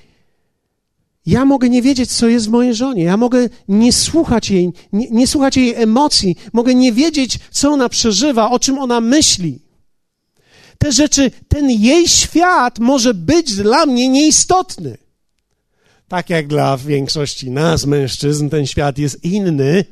ja 1.25 1.45
mogę 1.45 1.69
nie 1.69 1.81
wiedzieć, 1.81 2.11
co 2.11 2.27
jest 2.27 2.47
w 2.47 2.51
mojej 2.51 2.75
żonie. 2.75 3.03
Ja 3.03 3.17
mogę 3.17 3.49
nie 3.67 3.93
słuchać 3.93 4.49
jej, 4.49 4.71
nie, 4.93 5.09
nie, 5.09 5.27
słuchać 5.27 5.57
jej 5.57 5.75
emocji. 5.75 6.35
Mogę 6.53 6.75
nie 6.75 6.93
wiedzieć, 6.93 7.39
co 7.51 7.71
ona 7.71 7.89
przeżywa, 7.89 8.51
o 8.51 8.59
czym 8.59 8.79
ona 8.79 9.01
myśli. 9.01 9.59
Te 10.77 10.91
rzeczy, 10.91 11.31
ten 11.47 11.69
jej 11.69 12.07
świat 12.07 12.79
może 12.79 13.13
być 13.13 13.55
dla 13.55 13.85
mnie 13.85 14.09
nieistotny. 14.09 14.97
Tak 16.07 16.29
jak 16.29 16.47
dla 16.47 16.77
większości 16.77 17.51
nas, 17.51 17.85
mężczyzn, 17.85 18.49
ten 18.49 18.67
świat 18.67 18.97
jest 18.97 19.23
inny. 19.23 19.85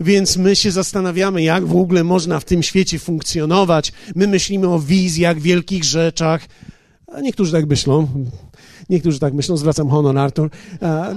Więc 0.00 0.36
my 0.36 0.56
się 0.56 0.70
zastanawiamy, 0.70 1.42
jak 1.42 1.66
w 1.66 1.76
ogóle 1.76 2.04
można 2.04 2.40
w 2.40 2.44
tym 2.44 2.62
świecie 2.62 2.98
funkcjonować. 2.98 3.92
My 4.14 4.26
myślimy 4.26 4.68
o 4.68 4.78
wizjach, 4.78 5.40
wielkich 5.40 5.84
rzeczach. 5.84 6.46
A 7.12 7.20
niektórzy 7.20 7.52
tak 7.52 7.66
myślą. 7.66 8.08
Niektórzy 8.90 9.18
tak 9.18 9.34
myślą, 9.34 9.56
zwracam 9.56 9.88
honor, 9.88 10.18
Artur. 10.18 10.50
E, 10.82 11.16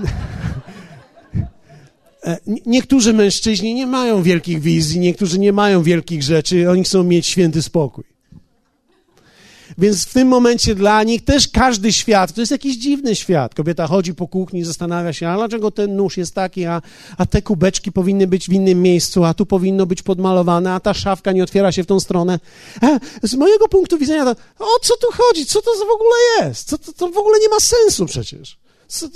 niektórzy 2.66 3.14
mężczyźni 3.14 3.74
nie 3.74 3.88
mają 3.88 4.24
wielkich 4.24 4.62
wizji, 4.62 5.00
niektórzy 5.00 5.40
nie 5.40 5.54
mają 5.54 5.84
wielkich 5.84 6.24
rzeczy, 6.24 6.70
oni 6.70 6.84
chcą 6.84 7.04
mieć 7.04 7.28
święty 7.28 7.62
spokój. 7.62 8.19
Więc 9.78 10.06
w 10.06 10.14
tym 10.14 10.28
momencie 10.28 10.76
dla 10.76 11.04
nich 11.04 11.24
też 11.24 11.48
każdy 11.48 11.94
świat, 11.94 12.34
to 12.34 12.42
jest 12.42 12.52
jakiś 12.52 12.78
dziwny 12.78 13.16
świat. 13.16 13.56
Kobieta 13.56 13.88
chodzi 13.88 14.14
po 14.14 14.28
kuchni, 14.28 14.64
zastanawia 14.64 15.14
się, 15.14 15.30
a 15.30 15.36
dlaczego 15.36 15.72
ten 15.72 15.96
nóż 15.96 16.18
jest 16.18 16.36
taki, 16.36 16.66
a, 16.66 16.82
a 17.18 17.26
te 17.26 17.42
kubeczki 17.42 17.92
powinny 17.92 18.28
być 18.28 18.50
w 18.50 18.54
innym 18.54 18.82
miejscu, 18.82 19.24
a 19.24 19.34
tu 19.34 19.46
powinno 19.46 19.86
być 19.86 20.02
podmalowane, 20.02 20.74
a 20.74 20.80
ta 20.80 20.94
szafka 20.94 21.32
nie 21.32 21.44
otwiera 21.44 21.72
się 21.72 21.84
w 21.84 21.88
tą 21.88 22.00
stronę. 22.00 22.40
Z 23.24 23.36
mojego 23.36 23.68
punktu 23.68 23.98
widzenia, 23.98 24.26
to, 24.26 24.32
o 24.60 24.80
co 24.82 24.98
tu 24.98 25.08
chodzi? 25.12 25.46
Co 25.46 25.62
to 25.62 25.72
w 25.72 25.96
ogóle 25.96 26.16
jest? 26.40 26.70
Co, 26.70 26.78
to, 26.78 26.94
to 26.94 27.10
w 27.10 27.18
ogóle 27.18 27.40
nie 27.40 27.50
ma 27.50 27.60
sensu 27.60 28.06
przecież. 28.06 28.58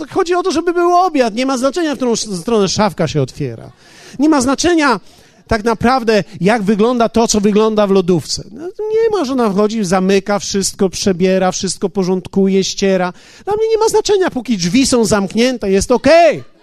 Chodzi 0.10 0.36
o 0.36 0.44
to, 0.44 0.52
żeby 0.52 0.74
był 0.74 0.96
obiad. 0.96 1.36
Nie 1.36 1.46
ma 1.46 1.58
znaczenia, 1.58 1.94
w 1.94 1.98
którą 1.98 2.16
stronę 2.16 2.68
szafka 2.68 3.08
się 3.08 3.22
otwiera. 3.22 3.72
Nie 4.20 4.30
ma 4.30 4.42
znaczenia, 4.42 5.00
tak 5.48 5.64
naprawdę, 5.64 6.24
jak 6.42 6.64
wygląda 6.64 7.10
to, 7.10 7.28
co 7.28 7.42
wygląda 7.42 7.88
w 7.88 7.92
lodówce. 7.92 8.44
No, 8.52 8.68
nie 8.68 9.18
ma, 9.18 9.26
że 9.26 9.34
ona 9.34 9.50
wchodzi, 9.50 9.86
zamyka 9.86 10.40
wszystko, 10.40 10.90
przebiera, 10.90 11.52
wszystko 11.52 11.90
porządkuje, 11.90 12.64
ściera. 12.64 13.14
Dla 13.46 13.54
mnie 13.56 13.70
nie 13.70 13.78
ma 13.78 13.90
znaczenia, 13.90 14.30
póki 14.30 14.58
drzwi 14.58 14.88
są 14.88 15.06
zamknięte, 15.06 15.72
jest 15.72 15.92
okej. 15.92 16.40
Okay. 16.40 16.54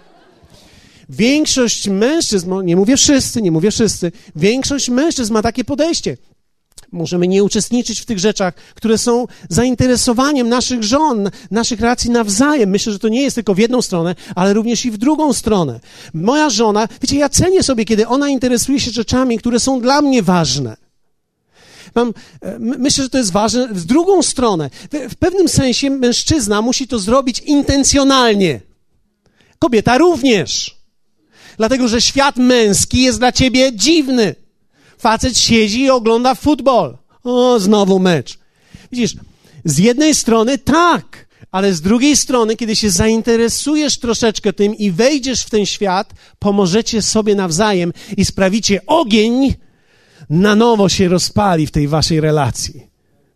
Większość 1.08 1.88
mężczyzn, 1.88 2.54
nie 2.64 2.76
mówię 2.76 2.96
wszyscy, 2.96 3.42
nie 3.42 3.50
mówię 3.50 3.70
wszyscy, 3.70 4.12
większość 4.36 4.90
mężczyzn 4.90 5.32
ma 5.32 5.42
takie 5.42 5.64
podejście. 5.64 6.16
Możemy 6.92 7.29
nie 7.29 7.44
uczestniczyć 7.44 8.00
w 8.00 8.05
tych 8.05 8.18
rzeczach, 8.18 8.55
które 8.55 8.98
są 8.98 9.26
zainteresowaniem 9.48 10.48
naszych 10.48 10.83
żon, 10.83 11.31
naszych 11.50 11.81
relacji 11.81 12.11
nawzajem. 12.11 12.70
Myślę, 12.70 12.92
że 12.92 12.98
to 12.98 13.09
nie 13.09 13.22
jest 13.22 13.35
tylko 13.35 13.55
w 13.55 13.59
jedną 13.59 13.83
stronę, 13.83 14.14
ale 14.35 14.53
również 14.53 14.85
i 14.85 14.90
w 14.90 14.96
drugą 14.96 15.33
stronę. 15.33 15.81
Moja 16.14 16.50
żona, 16.50 16.88
wiecie, 17.03 17.16
ja 17.16 17.29
cenię 17.29 17.62
sobie, 17.62 17.85
kiedy 17.85 18.09
ona 18.09 18.29
interesuje 18.29 18.81
się 18.81 18.90
rzeczami, 18.90 19.38
które 19.38 19.61
są 19.61 19.81
dla 19.81 20.03
mnie 20.03 20.22
ważne. 20.22 20.76
Mam, 21.94 22.12
e, 22.42 22.59
myślę, 22.59 23.05
że 23.05 23.11
to 23.11 23.18
jest 23.18 23.33
ważne 23.33 23.68
w 23.68 23.85
drugą 23.85 24.22
stronę. 24.22 24.70
W, 24.92 25.12
w 25.12 25.16
pewnym 25.16 25.48
sensie 25.48 25.90
mężczyzna 25.90 26.62
musi 26.62 26.88
to 26.88 26.98
zrobić 26.98 27.38
intencjonalnie. 27.38 28.61
Kobieta 29.59 29.98
również. 29.98 30.76
Dlatego, 31.57 31.88
że 31.88 32.00
świat 32.00 32.37
męski 32.37 33.03
jest 33.03 33.18
dla 33.18 33.33
ciebie 33.33 33.72
dziwny. 33.76 34.35
Facet 35.00 35.38
siedzi 35.38 35.80
i 35.80 35.90
ogląda 35.90 36.34
futbol. 36.34 36.96
O, 37.24 37.60
znowu 37.60 37.98
mecz. 37.98 38.38
Widzisz, 38.92 39.16
z 39.64 39.78
jednej 39.78 40.14
strony 40.14 40.58
tak, 40.58 41.26
ale 41.52 41.74
z 41.74 41.80
drugiej 41.80 42.16
strony, 42.16 42.56
kiedy 42.56 42.76
się 42.76 42.90
zainteresujesz 42.90 43.98
troszeczkę 43.98 44.52
tym 44.52 44.74
i 44.74 44.90
wejdziesz 44.90 45.42
w 45.42 45.50
ten 45.50 45.66
świat, 45.66 46.14
pomożecie 46.38 47.02
sobie 47.02 47.34
nawzajem 47.34 47.92
i 48.16 48.24
sprawicie 48.24 48.86
ogień 48.86 49.54
na 50.30 50.54
nowo 50.54 50.88
się 50.88 51.08
rozpali 51.08 51.66
w 51.66 51.70
tej 51.70 51.88
waszej 51.88 52.20
relacji. 52.20 52.86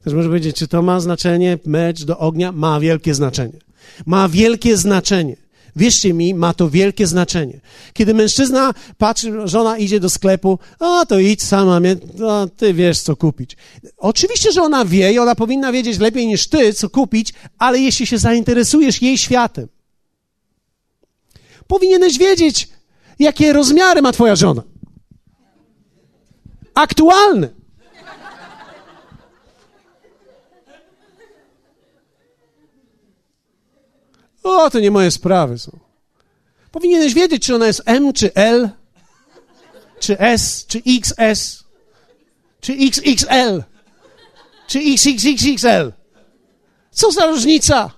Też 0.04 0.14
może 0.14 0.28
powiedzieć, 0.28 0.56
czy 0.56 0.68
to 0.68 0.82
ma 0.82 1.00
znaczenie, 1.00 1.58
mecz 1.66 2.04
do 2.04 2.18
ognia? 2.18 2.52
Ma 2.52 2.80
wielkie 2.80 3.14
znaczenie. 3.14 3.58
Ma 4.06 4.28
wielkie 4.28 4.76
znaczenie. 4.76 5.36
Wierzcie 5.76 6.14
mi, 6.14 6.34
ma 6.34 6.54
to 6.54 6.70
wielkie 6.70 7.06
znaczenie. 7.06 7.60
Kiedy 7.92 8.14
mężczyzna 8.14 8.74
patrzy, 8.98 9.32
żona 9.44 9.78
idzie 9.78 10.00
do 10.00 10.10
sklepu, 10.10 10.58
o 10.80 11.06
to 11.06 11.18
idź 11.18 11.42
sama, 11.42 11.80
no, 12.18 12.48
ty 12.48 12.74
wiesz 12.74 13.00
co 13.00 13.16
kupić. 13.16 13.56
Oczywiście, 13.96 14.52
że 14.52 14.62
ona 14.62 14.84
wie 14.84 15.12
i 15.12 15.18
ona 15.18 15.34
powinna 15.34 15.72
wiedzieć 15.72 15.98
lepiej 15.98 16.26
niż 16.26 16.48
ty, 16.48 16.72
co 16.72 16.90
kupić, 16.90 17.34
ale 17.58 17.78
jeśli 17.78 18.06
się 18.06 18.18
zainteresujesz 18.18 19.02
jej 19.02 19.18
światem, 19.18 19.68
powinieneś 21.66 22.18
wiedzieć, 22.18 22.68
jakie 23.18 23.52
rozmiary 23.52 24.02
ma 24.02 24.12
twoja 24.12 24.36
żona. 24.36 24.62
Aktualne. 26.74 27.63
O, 34.44 34.70
to 34.70 34.80
nie 34.80 34.90
moje 34.90 35.10
sprawy 35.10 35.58
są. 35.58 35.78
Powinieneś 36.70 37.14
wiedzieć, 37.14 37.42
czy 37.42 37.54
ona 37.54 37.66
jest 37.66 37.82
M, 37.84 38.12
czy 38.12 38.34
L, 38.34 38.70
czy 40.00 40.18
S, 40.18 40.66
czy 40.66 40.82
XS, 40.86 41.64
czy 42.60 42.72
XXL, 42.72 43.62
czy 44.66 44.78
XXXXL. 44.78 45.92
Co 46.90 47.12
za 47.12 47.26
różnica? 47.26 47.90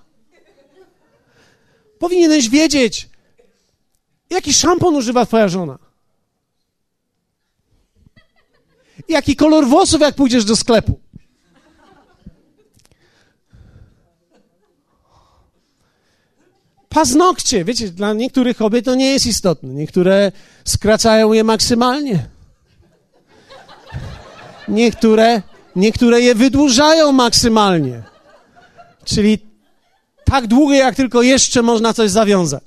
Powinieneś 1.99 2.49
wiedzieć, 2.49 3.09
jaki 4.29 4.53
szampon 4.53 4.95
używa 4.95 5.25
twoja 5.25 5.47
żona. 5.47 5.79
Jaki 9.07 9.35
kolor 9.35 9.67
włosów, 9.67 10.01
jak 10.01 10.15
pójdziesz 10.15 10.45
do 10.45 10.55
sklepu. 10.55 10.99
Paznokcie, 16.97 17.65
wiecie, 17.65 17.89
dla 17.89 18.13
niektórych 18.13 18.57
kobiet 18.57 18.85
to 18.85 18.95
nie 18.95 19.11
jest 19.11 19.25
istotne. 19.25 19.73
Niektóre 19.73 20.31
skracają 20.65 21.33
je 21.33 21.43
maksymalnie. 21.43 22.25
Niektóre, 24.67 25.41
niektóre 25.75 26.21
je 26.21 26.35
wydłużają 26.35 27.11
maksymalnie. 27.11 28.03
Czyli 29.05 29.39
tak 30.25 30.47
długie, 30.47 30.77
jak 30.77 30.95
tylko 30.95 31.21
jeszcze 31.21 31.61
można 31.61 31.93
coś 31.93 32.11
zawiązać. 32.11 32.63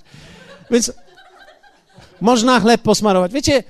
Więc 0.71 0.93
można 2.21 2.61
chleb 2.61 2.83
posmarować. 2.83 3.33
Wiecie, 3.33 3.65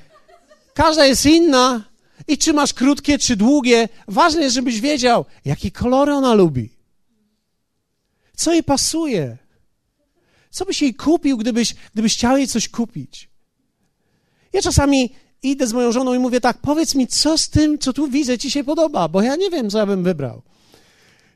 każda 0.75 1.07
jest 1.07 1.27
inna 1.27 1.85
i 2.29 2.38
czy 2.38 2.53
masz 2.53 2.73
krótkie, 2.73 3.18
czy 3.18 3.37
długie. 3.37 3.88
Ważne 4.09 4.42
jest, 4.42 4.55
żebyś 4.55 4.81
wiedział, 4.81 5.25
jakie 5.44 5.70
kolory 5.70 6.12
ona 6.12 6.35
lubi. 6.35 6.70
Co 8.37 8.53
jej 8.53 8.62
pasuje. 8.62 9.50
Co 10.51 10.65
byś 10.65 10.83
jej 10.83 10.95
kupił, 10.95 11.37
gdybyś, 11.37 11.75
gdybyś 11.93 12.15
chciał 12.15 12.37
jej 12.37 12.49
coś 12.49 12.69
kupić? 12.69 13.31
Ja 14.53 14.63
czasami 14.63 15.15
idę 15.43 15.67
z 15.67 15.73
moją 15.73 15.93
żoną 15.93 16.15
i 16.15 16.19
mówię 16.19 16.41
tak, 16.41 16.59
powiedz 16.59 16.95
mi, 16.95 17.07
co 17.07 17.39
z 17.39 17.49
tym, 17.49 17.79
co 17.79 17.93
tu 17.93 18.09
widzę, 18.09 18.39
ci 18.39 18.51
się 18.51 18.65
podoba, 18.65 19.09
bo 19.09 19.23
ja 19.23 19.37
nie 19.37 19.51
wiem, 19.51 19.71
co 19.71 19.79
ja 19.79 19.87
bym 19.87 20.03
wybrał. 20.03 20.43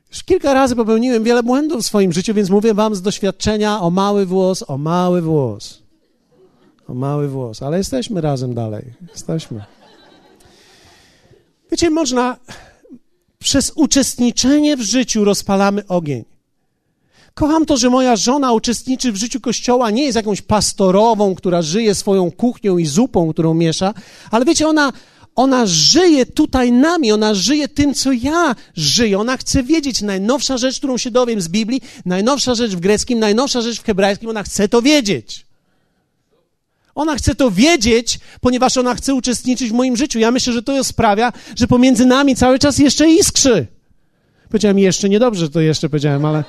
Już 0.09 0.23
kilka 0.23 0.53
razy 0.53 0.75
popełniłem 0.75 1.23
wiele 1.23 1.43
błędów 1.43 1.83
w 1.83 1.85
swoim 1.85 2.13
życiu, 2.13 2.33
więc 2.33 2.49
mówię 2.49 2.73
wam 2.73 2.95
z 2.95 3.01
doświadczenia 3.01 3.81
o 3.81 3.89
mały 3.89 4.25
włos, 4.25 4.63
o 4.67 4.77
mały 4.77 5.21
włos. 5.21 5.81
O 6.87 6.93
mały 6.93 7.27
włos, 7.27 7.63
ale 7.63 7.77
jesteśmy 7.77 8.21
razem 8.21 8.53
dalej. 8.53 8.93
Jesteśmy. 9.11 9.65
Wiecie, 11.71 11.89
można 11.89 12.37
przez 13.39 13.71
uczestniczenie 13.75 14.77
w 14.77 14.81
życiu 14.81 15.23
rozpalamy 15.23 15.87
ogień. 15.87 16.34
Kocham 17.35 17.65
to, 17.65 17.77
że 17.77 17.89
moja 17.89 18.15
żona 18.15 18.53
uczestniczy 18.53 19.11
w 19.11 19.15
życiu 19.15 19.41
kościoła, 19.41 19.91
nie 19.91 20.03
jest 20.03 20.15
jakąś 20.15 20.41
pastorową, 20.41 21.35
która 21.35 21.61
żyje 21.61 21.95
swoją 21.95 22.31
kuchnią 22.31 22.77
i 22.77 22.85
zupą, 22.85 23.33
którą 23.33 23.53
miesza, 23.53 23.93
ale 24.31 24.45
wiecie, 24.45 24.67
ona, 24.67 24.93
ona 25.35 25.65
żyje 25.65 26.25
tutaj 26.25 26.71
nami, 26.71 27.11
ona 27.11 27.33
żyje 27.33 27.67
tym, 27.67 27.93
co 27.93 28.11
ja 28.11 28.55
żyję. 28.75 29.19
Ona 29.19 29.37
chce 29.37 29.63
wiedzieć 29.63 30.01
najnowsza 30.01 30.57
rzecz, 30.57 30.77
którą 30.77 30.97
się 30.97 31.11
dowiem 31.11 31.41
z 31.41 31.47
Biblii, 31.47 31.81
najnowsza 32.05 32.55
rzecz 32.55 32.71
w 32.71 32.79
greckim, 32.79 33.19
najnowsza 33.19 33.61
rzecz 33.61 33.79
w 33.79 33.85
hebrajskim, 33.85 34.29
ona 34.29 34.43
chce 34.43 34.67
to 34.67 34.81
wiedzieć. 34.81 35.45
Ona 36.95 37.15
chce 37.15 37.35
to 37.35 37.51
wiedzieć, 37.51 38.19
ponieważ 38.41 38.77
ona 38.77 38.95
chce 38.95 39.13
uczestniczyć 39.13 39.69
w 39.69 39.73
moim 39.73 39.97
życiu. 39.97 40.19
Ja 40.19 40.31
myślę, 40.31 40.53
że 40.53 40.63
to 40.63 40.83
sprawia, 40.83 41.33
że 41.55 41.67
pomiędzy 41.67 42.05
nami 42.05 42.35
cały 42.35 42.59
czas 42.59 42.77
jeszcze 42.77 43.09
iskrzy. 43.09 43.67
Powiedziałem 44.49 44.79
jeszcze 44.79 45.09
niedobrze, 45.09 45.49
to 45.49 45.61
jeszcze 45.61 45.89
powiedziałem, 45.89 46.25
ale. 46.25 46.43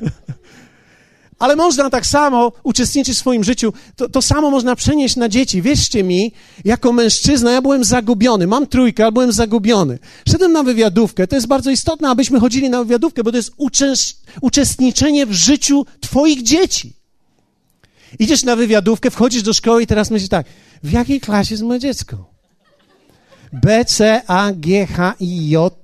Ale 1.38 1.56
można 1.56 1.90
tak 1.90 2.06
samo 2.06 2.52
uczestniczyć 2.62 3.16
w 3.16 3.18
swoim 3.18 3.44
życiu. 3.44 3.72
To, 3.96 4.08
to 4.08 4.22
samo 4.22 4.50
można 4.50 4.76
przenieść 4.76 5.16
na 5.16 5.28
dzieci. 5.28 5.62
Wierzcie 5.62 6.04
mi, 6.04 6.32
jako 6.64 6.92
mężczyzna 6.92 7.52
ja 7.52 7.62
byłem 7.62 7.84
zagubiony. 7.84 8.46
Mam 8.46 8.66
trójkę, 8.66 9.02
ale 9.02 9.12
byłem 9.12 9.32
zagubiony. 9.32 9.98
Szedłem 10.28 10.52
na 10.52 10.62
wywiadówkę. 10.62 11.26
To 11.26 11.36
jest 11.36 11.46
bardzo 11.46 11.70
istotne, 11.70 12.08
abyśmy 12.08 12.40
chodzili 12.40 12.70
na 12.70 12.84
wywiadówkę, 12.84 13.24
bo 13.24 13.30
to 13.30 13.36
jest 13.36 13.52
uczestniczenie 14.40 15.26
w 15.26 15.32
życiu 15.32 15.86
twoich 16.00 16.42
dzieci. 16.42 16.92
Idziesz 18.18 18.42
na 18.42 18.56
wywiadówkę, 18.56 19.10
wchodzisz 19.10 19.42
do 19.42 19.52
szkoły 19.52 19.82
i 19.82 19.86
teraz 19.86 20.10
myślisz 20.10 20.30
tak, 20.30 20.46
w 20.82 20.92
jakiej 20.92 21.20
klasie 21.20 21.54
jest 21.54 21.64
moje 21.64 21.80
dziecko? 21.80 22.30
B, 23.52 23.84
C, 23.84 24.22
A, 24.26 24.52
G, 24.52 24.86
H, 24.86 25.14
I, 25.20 25.48
J. 25.48 25.74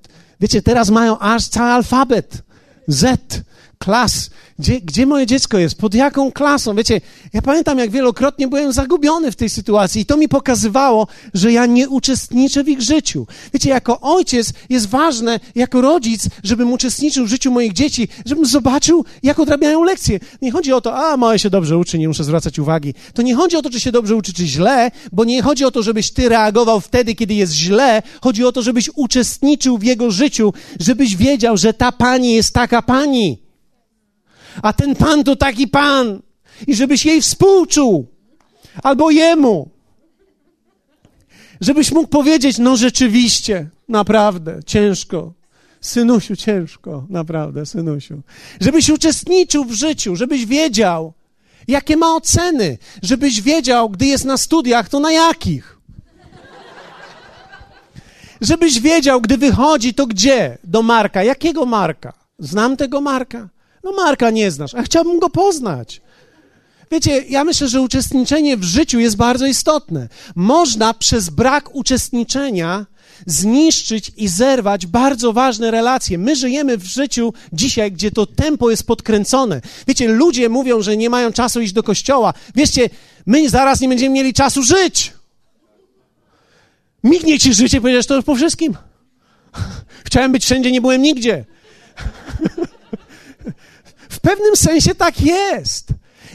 Wiecie, 0.40 0.62
teraz 0.62 0.90
mają 0.90 1.18
aż 1.18 1.49
cały 1.49 1.70
alfabet. 1.70 2.42
Z, 2.88 3.20
klas. 3.85 4.31
Gdzie, 4.59 4.81
gdzie 4.81 5.07
moje 5.07 5.27
dziecko 5.27 5.59
jest? 5.59 5.79
Pod 5.79 5.95
jaką 5.95 6.33
klasą? 6.33 6.77
Wiecie, 6.77 7.01
ja 7.33 7.43
pamiętam, 7.43 7.79
jak 7.79 7.90
wielokrotnie 7.90 8.49
byłem 8.49 8.73
zagubiony 8.73 9.33
w 9.33 9.37
tej 9.37 9.51
sytuacji 9.51 10.01
i 10.01 10.07
to 10.07 10.16
mi 10.16 10.29
pokazywało, 10.29 11.07
że 11.35 11.53
ja 11.53 11.66
nie 11.66 11.88
uczestniczę 11.88 12.64
w 12.64 12.69
ich 12.69 12.83
życiu. 12.83 13.27
Wiecie, 13.53 13.71
jako 13.71 14.01
ojciec 14.01 14.53
jest 14.69 14.88
ważne, 14.88 15.40
jako 15.55 15.81
rodzic, 15.81 16.29
żebym 16.45 16.73
uczestniczył 16.73 17.25
w 17.25 17.29
życiu 17.29 17.51
moich 17.51 17.73
dzieci, 17.73 18.09
żebym 18.27 18.47
zobaczył, 18.47 19.05
jak 19.23 19.38
odrabiają 19.38 19.85
lekcje. 19.85 20.21
Nie 20.43 20.53
chodzi 20.53 20.73
o 20.73 20.81
to, 20.81 20.97
a 20.97 21.16
małe 21.16 21.38
się 21.38 21.51
dobrze 21.51 21.79
uczy, 21.79 21.99
nie 21.99 22.09
muszę 22.09 22.25
zwracać 22.25 22.59
uwagi. 22.59 22.95
To 23.14 23.23
nie 23.23 23.35
chodzi 23.35 23.57
o 23.57 23.62
to, 23.62 23.71
czy 23.71 23.81
się 23.81 23.93
dobrze 23.93 24.16
uczy, 24.16 24.33
czy 24.33 24.47
źle, 24.47 24.90
bo 25.12 25.25
nie 25.25 25.43
chodzi 25.43 25.64
o 25.64 25.71
to, 25.71 25.83
żebyś 25.83 26.11
ty 26.11 26.29
reagował 26.29 26.81
wtedy, 26.81 27.14
kiedy 27.14 27.35
jest 27.35 27.53
źle. 27.53 28.03
Chodzi 28.23 28.45
o 28.45 28.53
to, 28.53 28.62
żebyś 28.62 28.90
uczestniczył 28.97 29.79
w 29.79 29.83
jego 29.83 30.11
życiu, 30.11 30.53
żebyś 30.81 31.16
wiedział, 31.16 31.57
że 31.57 31.75
ta 31.75 31.93
pani 31.93 32.33
jest 32.33 32.55
taka 32.55 32.83
pani 32.83 33.49
a 34.62 34.72
ten 34.72 34.96
pan 34.96 35.24
to 35.24 35.36
taki 35.36 35.68
pan. 35.68 36.22
I 36.66 36.74
żebyś 36.74 37.06
jej 37.06 37.22
współczuł, 37.22 38.06
albo 38.82 39.10
jemu. 39.10 39.68
Żebyś 41.60 41.92
mógł 41.92 42.08
powiedzieć, 42.08 42.58
no 42.58 42.76
rzeczywiście, 42.76 43.68
naprawdę, 43.88 44.60
ciężko. 44.66 45.32
Synusiu, 45.80 46.36
ciężko, 46.36 47.06
naprawdę, 47.08 47.66
synusiu. 47.66 48.20
Żebyś 48.60 48.90
uczestniczył 48.90 49.64
w 49.64 49.72
życiu, 49.72 50.16
żebyś 50.16 50.46
wiedział, 50.46 51.12
jakie 51.68 51.96
ma 51.96 52.14
oceny, 52.14 52.78
żebyś 53.02 53.42
wiedział, 53.42 53.90
gdy 53.90 54.06
jest 54.06 54.24
na 54.24 54.36
studiach, 54.36 54.88
to 54.88 55.00
na 55.00 55.12
jakich. 55.12 55.80
Żebyś 58.40 58.80
wiedział, 58.80 59.20
gdy 59.20 59.36
wychodzi, 59.36 59.94
to 59.94 60.06
gdzie? 60.06 60.58
Do 60.64 60.82
Marka. 60.82 61.22
Jakiego 61.22 61.66
Marka? 61.66 62.12
Znam 62.38 62.76
tego 62.76 63.00
Marka. 63.00 63.48
No 63.85 63.93
Marka 63.93 64.31
nie 64.31 64.51
znasz, 64.51 64.75
a 64.75 64.83
chciałbym 64.83 65.19
go 65.19 65.31
poznać. 65.31 66.01
Wiecie, 66.90 67.25
ja 67.29 67.45
myślę, 67.45 67.69
że 67.69 67.81
uczestniczenie 67.81 68.57
w 68.57 68.64
życiu 68.64 68.99
jest 68.99 69.16
bardzo 69.16 69.47
istotne. 69.47 70.09
Można 70.35 70.95
przez 70.95 71.31
brak 71.31 71.75
uczestniczenia 71.75 72.87
zniszczyć 73.27 74.12
i 74.16 74.29
zerwać 74.29 74.87
bardzo 74.87 75.33
ważne 75.33 75.71
relacje. 75.71 76.19
My 76.19 76.37
żyjemy 76.37 76.77
w 76.77 76.85
życiu 76.85 77.33
dzisiaj, 77.53 77.93
gdzie 77.93 78.11
to 78.11 78.27
tempo 78.27 78.71
jest 78.71 78.87
podkręcone. 78.87 79.61
Wiecie, 79.87 80.09
ludzie 80.09 80.49
mówią, 80.49 80.83
że 80.83 80.97
nie 80.97 81.11
mają 81.11 81.33
czasu 81.33 81.61
iść 81.61 81.73
do 81.73 81.83
kościoła. 81.83 82.35
Wiecie, 82.55 82.90
my 83.27 83.49
zaraz 83.49 83.81
nie 83.81 83.88
będziemy 83.88 84.14
mieli 84.14 84.33
czasu 84.33 84.62
żyć. 84.62 85.12
Mignie 87.05 87.38
ci 87.38 87.55
życie, 87.55 87.81
powiedziesz 87.81 88.07
to 88.07 88.23
po 88.23 88.35
wszystkim. 88.35 88.77
Chciałem 90.07 90.33
być 90.33 90.45
wszędzie, 90.45 90.73
nie 90.73 90.81
byłem 90.81 91.03
nigdzie. 91.03 91.45
W 94.20 94.22
pewnym 94.22 94.56
sensie 94.56 94.94
tak 94.94 95.20
jest. 95.20 95.88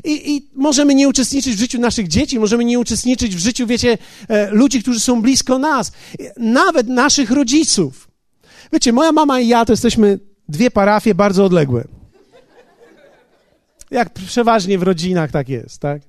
I, 0.04 0.36
I, 0.36 0.50
możemy 0.56 0.96
nie 0.96 1.10
uczestniczyć 1.10 1.56
w 1.56 1.60
życiu 1.60 1.80
naszych 1.80 2.08
dzieci, 2.08 2.40
możemy 2.40 2.66
nie 2.66 2.80
uczestniczyć 2.80 3.36
w 3.36 3.40
życiu, 3.40 3.68
wiecie, 3.68 3.98
e, 4.28 4.52
ludzi, 4.52 4.82
którzy 4.82 5.00
są 5.00 5.22
blisko 5.22 5.60
nas, 5.60 5.92
nawet 6.38 6.88
naszych 6.88 7.32
rodziców. 7.32 8.08
Wiecie, 8.74 8.94
moja 8.94 9.12
mama 9.12 9.40
i 9.40 9.48
ja 9.48 9.66
to 9.66 9.74
jesteśmy 9.74 10.20
dwie 10.50 10.72
parafie 10.72 11.16
bardzo 11.16 11.46
odległe. 11.46 11.84
Jak 13.92 14.14
przeważnie 14.14 14.78
w 14.78 14.84
rodzinach 14.84 15.32
tak 15.32 15.50
jest, 15.50 15.80
tak? 15.80 16.02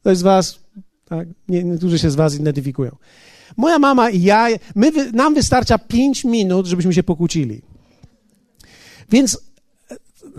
Ktoś 0.00 0.18
z 0.18 0.22
was, 0.22 0.58
tak? 1.04 1.28
Nie, 1.48 1.64
niektórzy 1.64 1.98
się 1.98 2.10
z 2.10 2.14
was 2.14 2.34
identyfikują. 2.34 2.96
Moja 3.56 3.78
mama 3.78 4.10
i 4.10 4.22
ja, 4.22 4.46
my, 4.74 5.12
nam 5.12 5.34
wystarcza 5.34 5.78
pięć 5.78 6.24
minut, 6.24 6.66
żebyśmy 6.66 6.94
się 6.94 7.02
pokłócili. 7.02 7.62
Więc 9.10 9.38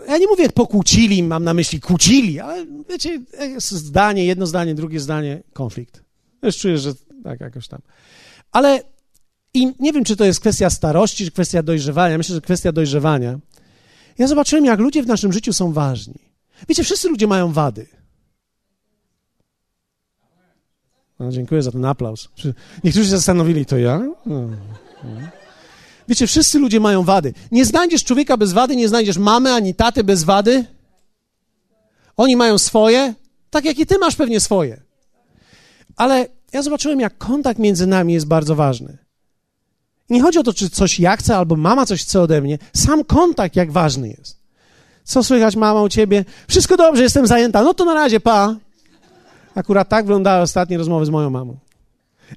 ja 0.07 0.17
nie 0.17 0.27
mówię 0.27 0.49
pokłócili, 0.49 1.23
mam 1.23 1.43
na 1.43 1.53
myśli 1.53 1.79
kłócili, 1.79 2.39
ale 2.39 2.65
wiecie, 2.89 3.19
jest 3.39 3.71
zdanie, 3.71 4.25
jedno 4.25 4.45
zdanie, 4.45 4.75
drugie 4.75 4.99
zdanie, 4.99 5.43
konflikt. 5.53 6.03
Już 6.43 6.57
czuję, 6.57 6.77
że 6.77 6.93
tak 7.23 7.41
jakoś 7.41 7.67
tam. 7.67 7.81
Ale 8.51 8.83
i 9.53 9.73
nie 9.79 9.93
wiem, 9.93 10.03
czy 10.03 10.15
to 10.15 10.25
jest 10.25 10.39
kwestia 10.39 10.69
starości, 10.69 11.25
czy 11.25 11.31
kwestia 11.31 11.63
dojrzewania. 11.63 12.17
Myślę, 12.17 12.35
że 12.35 12.41
kwestia 12.41 12.71
dojrzewania. 12.71 13.39
Ja 14.17 14.27
zobaczyłem, 14.27 14.65
jak 14.65 14.79
ludzie 14.79 15.03
w 15.03 15.07
naszym 15.07 15.33
życiu 15.33 15.53
są 15.53 15.73
ważni. 15.73 16.19
Wiecie, 16.69 16.83
wszyscy 16.83 17.09
ludzie 17.09 17.27
mają 17.27 17.53
wady. 17.53 17.87
No, 21.19 21.31
dziękuję 21.31 21.61
za 21.61 21.71
ten 21.71 21.85
aplauz. 21.85 22.29
Niektórzy 22.83 23.05
się 23.05 23.11
zastanowili, 23.11 23.65
to 23.65 23.77
ja? 23.77 23.99
No. 24.25 24.49
no. 25.03 25.44
Wiecie, 26.07 26.27
wszyscy 26.27 26.59
ludzie 26.59 26.79
mają 26.79 27.03
wady. 27.03 27.33
Nie 27.51 27.65
znajdziesz 27.65 28.03
człowieka 28.03 28.37
bez 28.37 28.53
wady, 28.53 28.75
nie 28.75 28.89
znajdziesz 28.89 29.17
mamy 29.17 29.53
ani 29.53 29.75
taty 29.75 30.03
bez 30.03 30.23
wady. 30.23 30.65
Oni 32.17 32.35
mają 32.35 32.57
swoje, 32.57 33.13
tak 33.49 33.65
jak 33.65 33.79
i 33.79 33.85
ty 33.85 33.97
masz 33.97 34.15
pewnie 34.15 34.39
swoje. 34.39 34.81
Ale 35.95 36.27
ja 36.53 36.61
zobaczyłem, 36.61 36.99
jak 36.99 37.17
kontakt 37.17 37.59
między 37.59 37.87
nami 37.87 38.13
jest 38.13 38.27
bardzo 38.27 38.55
ważny. 38.55 38.97
Nie 40.09 40.21
chodzi 40.21 40.39
o 40.39 40.43
to, 40.43 40.53
czy 40.53 40.69
coś 40.69 40.99
ja 40.99 41.17
chcę, 41.17 41.37
albo 41.37 41.55
mama 41.55 41.85
coś 41.85 42.01
chce 42.01 42.21
ode 42.21 42.41
mnie. 42.41 42.57
Sam 42.73 43.03
kontakt, 43.03 43.55
jak 43.55 43.71
ważny 43.71 44.07
jest. 44.09 44.39
Co 45.03 45.23
słychać, 45.23 45.55
mama, 45.55 45.81
u 45.81 45.89
ciebie? 45.89 46.25
Wszystko 46.47 46.77
dobrze, 46.77 47.03
jestem 47.03 47.27
zajęta. 47.27 47.63
No 47.63 47.73
to 47.73 47.85
na 47.85 47.93
razie, 47.93 48.19
pa. 48.19 48.55
Akurat 49.55 49.89
tak 49.89 50.05
wyglądały 50.05 50.41
ostatnie 50.41 50.77
rozmowy 50.77 51.05
z 51.05 51.09
moją 51.09 51.29
mamą. 51.29 51.57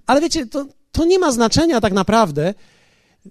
Ale 0.06 0.20
wiecie, 0.20 0.46
to, 0.46 0.66
to 0.92 1.04
nie 1.04 1.18
ma 1.18 1.32
znaczenia 1.32 1.80
tak 1.80 1.92
naprawdę, 1.92 2.54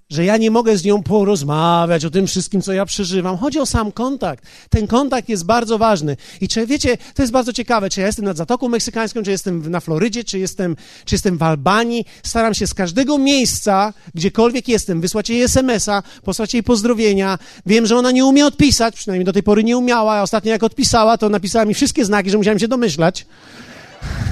że 0.10 0.26
ja 0.26 0.38
nie 0.38 0.52
mogę 0.52 0.78
z 0.78 0.86
nią 0.86 1.04
porozmawiać 1.04 2.06
o 2.06 2.10
tym 2.10 2.28
wszystkim, 2.28 2.62
co 2.62 2.74
ja 2.74 2.86
przeżywam. 2.86 3.38
Chodzi 3.38 3.60
o 3.60 3.66
sam 3.66 3.92
kontakt. 3.92 4.44
Ten 4.70 4.88
kontakt 4.88 5.30
jest 5.30 5.46
bardzo 5.46 5.78
ważny. 5.78 6.18
I 6.42 6.48
czy 6.48 6.68
wiecie, 6.68 6.98
to 7.14 7.24
jest 7.24 7.34
bardzo 7.34 7.54
ciekawe, 7.54 7.90
czy 7.90 8.02
ja 8.02 8.08
jestem 8.08 8.26
nad 8.26 8.38
Zatoką 8.38 8.70
Meksykańską, 8.70 9.24
czy 9.24 9.32
jestem 9.32 9.72
na 9.72 9.80
Florydzie, 9.80 10.24
czy 10.24 10.40
jestem, 10.40 10.76
czy 11.06 11.16
jestem 11.16 11.38
w 11.38 11.44
Albanii. 11.44 12.06
Staram 12.24 12.54
się 12.54 12.68
z 12.68 12.74
każdego 12.74 13.18
miejsca, 13.18 13.94
gdziekolwiek 14.16 14.68
jestem, 14.68 15.02
wysłać 15.02 15.30
jej 15.30 15.42
SMS-a, 15.42 16.04
posłać 16.24 16.54
jej 16.54 16.64
pozdrowienia. 16.64 17.38
Wiem, 17.66 17.86
że 17.86 17.98
ona 17.98 18.12
nie 18.12 18.26
umie 18.26 18.46
odpisać, 18.46 18.96
przynajmniej 18.96 19.26
do 19.26 19.34
tej 19.34 19.44
pory 19.44 19.64
nie 19.64 19.78
umiała, 19.78 20.22
ostatnio 20.22 20.52
jak 20.52 20.64
odpisała, 20.64 21.18
to 21.18 21.30
napisała 21.30 21.66
mi 21.66 21.74
wszystkie 21.74 22.06
znaki, 22.06 22.30
że 22.30 22.38
musiałem 22.38 22.60
się 22.60 22.68
domyślać. 22.68 23.26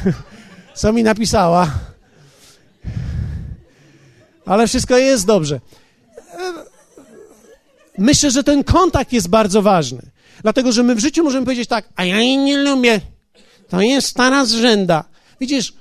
co 0.75 0.93
mi 0.93 1.03
napisała 1.03 1.71
ale 4.45 4.67
wszystko 4.67 4.97
jest 4.97 5.25
dobrze. 5.25 5.59
Myślę, 7.97 8.31
że 8.31 8.43
ten 8.43 8.63
kontakt 8.63 9.13
jest 9.13 9.29
bardzo 9.29 9.61
ważny. 9.61 10.01
Dlatego, 10.41 10.71
że 10.71 10.83
my 10.83 10.95
w 10.95 10.99
życiu 10.99 11.23
możemy 11.23 11.45
powiedzieć 11.45 11.69
tak, 11.69 11.89
a 11.95 12.05
ja 12.05 12.21
jej 12.21 12.37
nie 12.37 12.57
lubię. 12.57 13.01
To 13.69 13.81
jest 13.81 14.07
stara 14.07 14.45
zrzęda. 14.45 15.03
Widzisz, 15.39 15.73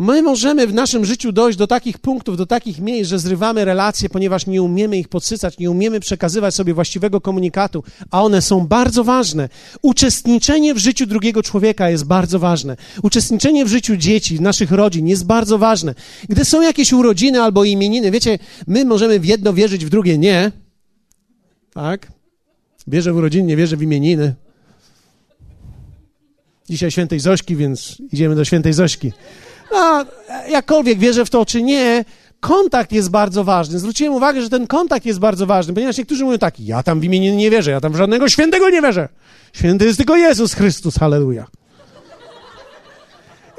My 0.00 0.22
możemy 0.22 0.66
w 0.66 0.74
naszym 0.74 1.04
życiu 1.04 1.32
dojść 1.32 1.58
do 1.58 1.66
takich 1.66 1.98
punktów, 1.98 2.36
do 2.36 2.46
takich 2.46 2.78
miejsc, 2.78 3.10
że 3.10 3.18
zrywamy 3.18 3.64
relacje, 3.64 4.08
ponieważ 4.08 4.46
nie 4.46 4.62
umiemy 4.62 4.98
ich 4.98 5.08
podsycać, 5.08 5.58
nie 5.58 5.70
umiemy 5.70 6.00
przekazywać 6.00 6.54
sobie 6.54 6.74
właściwego 6.74 7.20
komunikatu, 7.20 7.84
a 8.10 8.22
one 8.22 8.42
są 8.42 8.66
bardzo 8.66 9.04
ważne. 9.04 9.48
Uczestniczenie 9.82 10.74
w 10.74 10.78
życiu 10.78 11.06
drugiego 11.06 11.42
człowieka 11.42 11.90
jest 11.90 12.04
bardzo 12.04 12.38
ważne. 12.38 12.76
Uczestniczenie 13.02 13.64
w 13.64 13.68
życiu 13.68 13.96
dzieci, 13.96 14.40
naszych 14.40 14.70
rodzin 14.72 15.08
jest 15.08 15.26
bardzo 15.26 15.58
ważne. 15.58 15.94
Gdy 16.28 16.44
są 16.44 16.62
jakieś 16.62 16.92
urodziny 16.92 17.42
albo 17.42 17.64
imieniny, 17.64 18.10
wiecie, 18.10 18.38
my 18.66 18.84
możemy 18.84 19.20
w 19.20 19.24
jedno 19.24 19.52
wierzyć, 19.52 19.84
w 19.84 19.88
drugie 19.88 20.18
nie. 20.18 20.52
Tak? 21.74 22.12
Wierzę 22.86 23.12
w 23.12 23.16
urodziny, 23.16 23.48
nie 23.48 23.56
wierzę 23.56 23.76
w 23.76 23.82
imieniny. 23.82 24.34
Dzisiaj 26.70 26.90
świętej 26.90 27.20
Zośki, 27.20 27.56
więc 27.56 27.96
idziemy 28.12 28.34
do 28.34 28.44
świętej 28.44 28.72
Zośki. 28.72 29.12
No, 29.72 30.04
jakkolwiek 30.48 30.98
wierzę 30.98 31.24
w 31.24 31.30
to, 31.30 31.46
czy 31.46 31.62
nie, 31.62 32.04
kontakt 32.40 32.92
jest 32.92 33.10
bardzo 33.10 33.44
ważny. 33.44 33.78
Zwróciłem 33.78 34.14
uwagę, 34.14 34.42
że 34.42 34.50
ten 34.50 34.66
kontakt 34.66 35.06
jest 35.06 35.18
bardzo 35.18 35.46
ważny, 35.46 35.74
ponieważ 35.74 35.98
niektórzy 35.98 36.24
mówią 36.24 36.38
tak, 36.38 36.60
ja 36.60 36.82
tam 36.82 37.00
w 37.00 37.04
imieniu 37.04 37.34
nie 37.34 37.50
wierzę, 37.50 37.70
ja 37.70 37.80
tam 37.80 37.92
w 37.92 37.96
żadnego 37.96 38.28
świętego 38.28 38.70
nie 38.70 38.82
wierzę. 38.82 39.08
Święty 39.52 39.84
jest 39.84 39.96
tylko 39.96 40.16
Jezus 40.16 40.54
Chrystus, 40.54 40.96
halleluja. 40.96 41.46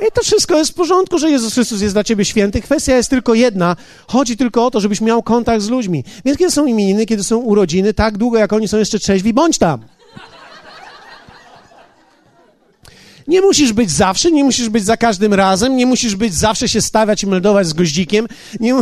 I 0.08 0.12
to 0.14 0.22
wszystko 0.22 0.58
jest 0.58 0.72
w 0.72 0.74
porządku, 0.74 1.18
że 1.18 1.30
Jezus 1.30 1.54
Chrystus 1.54 1.82
jest 1.82 1.96
dla 1.96 2.04
ciebie 2.04 2.26
święty. 2.26 2.62
Kwestia 2.62 2.96
jest 2.96 3.10
tylko 3.10 3.34
jedna. 3.34 3.76
Chodzi 4.08 4.38
tylko 4.38 4.66
o 4.66 4.72
to, 4.72 4.80
żebyś 4.80 5.02
miał 5.02 5.24
kontakt 5.24 5.64
z 5.64 5.70
ludźmi. 5.70 6.04
Więc 6.26 6.38
kiedy 6.38 6.52
są 6.52 6.66
imieniny, 6.66 7.06
kiedy 7.06 7.24
są 7.24 7.38
urodziny, 7.38 7.94
tak 7.94 8.18
długo 8.18 8.38
jak 8.38 8.54
oni 8.54 8.68
są 8.68 8.78
jeszcze 8.78 9.00
trzeźwi, 9.00 9.34
bądź 9.34 9.58
tam. 9.58 9.80
Nie 13.28 13.42
musisz 13.42 13.74
być 13.74 13.92
zawsze, 13.92 14.32
nie 14.32 14.44
musisz 14.44 14.70
być 14.70 14.86
za 14.86 14.98
każdym 14.98 15.34
razem, 15.34 15.76
nie 15.76 15.86
musisz 15.86 16.16
być 16.16 16.34
zawsze 16.34 16.70
się 16.70 16.82
stawiać 16.82 17.24
i 17.24 17.28
meldować 17.28 17.68
z 17.68 17.74
goździkiem. 17.74 18.28
Nie, 18.60 18.76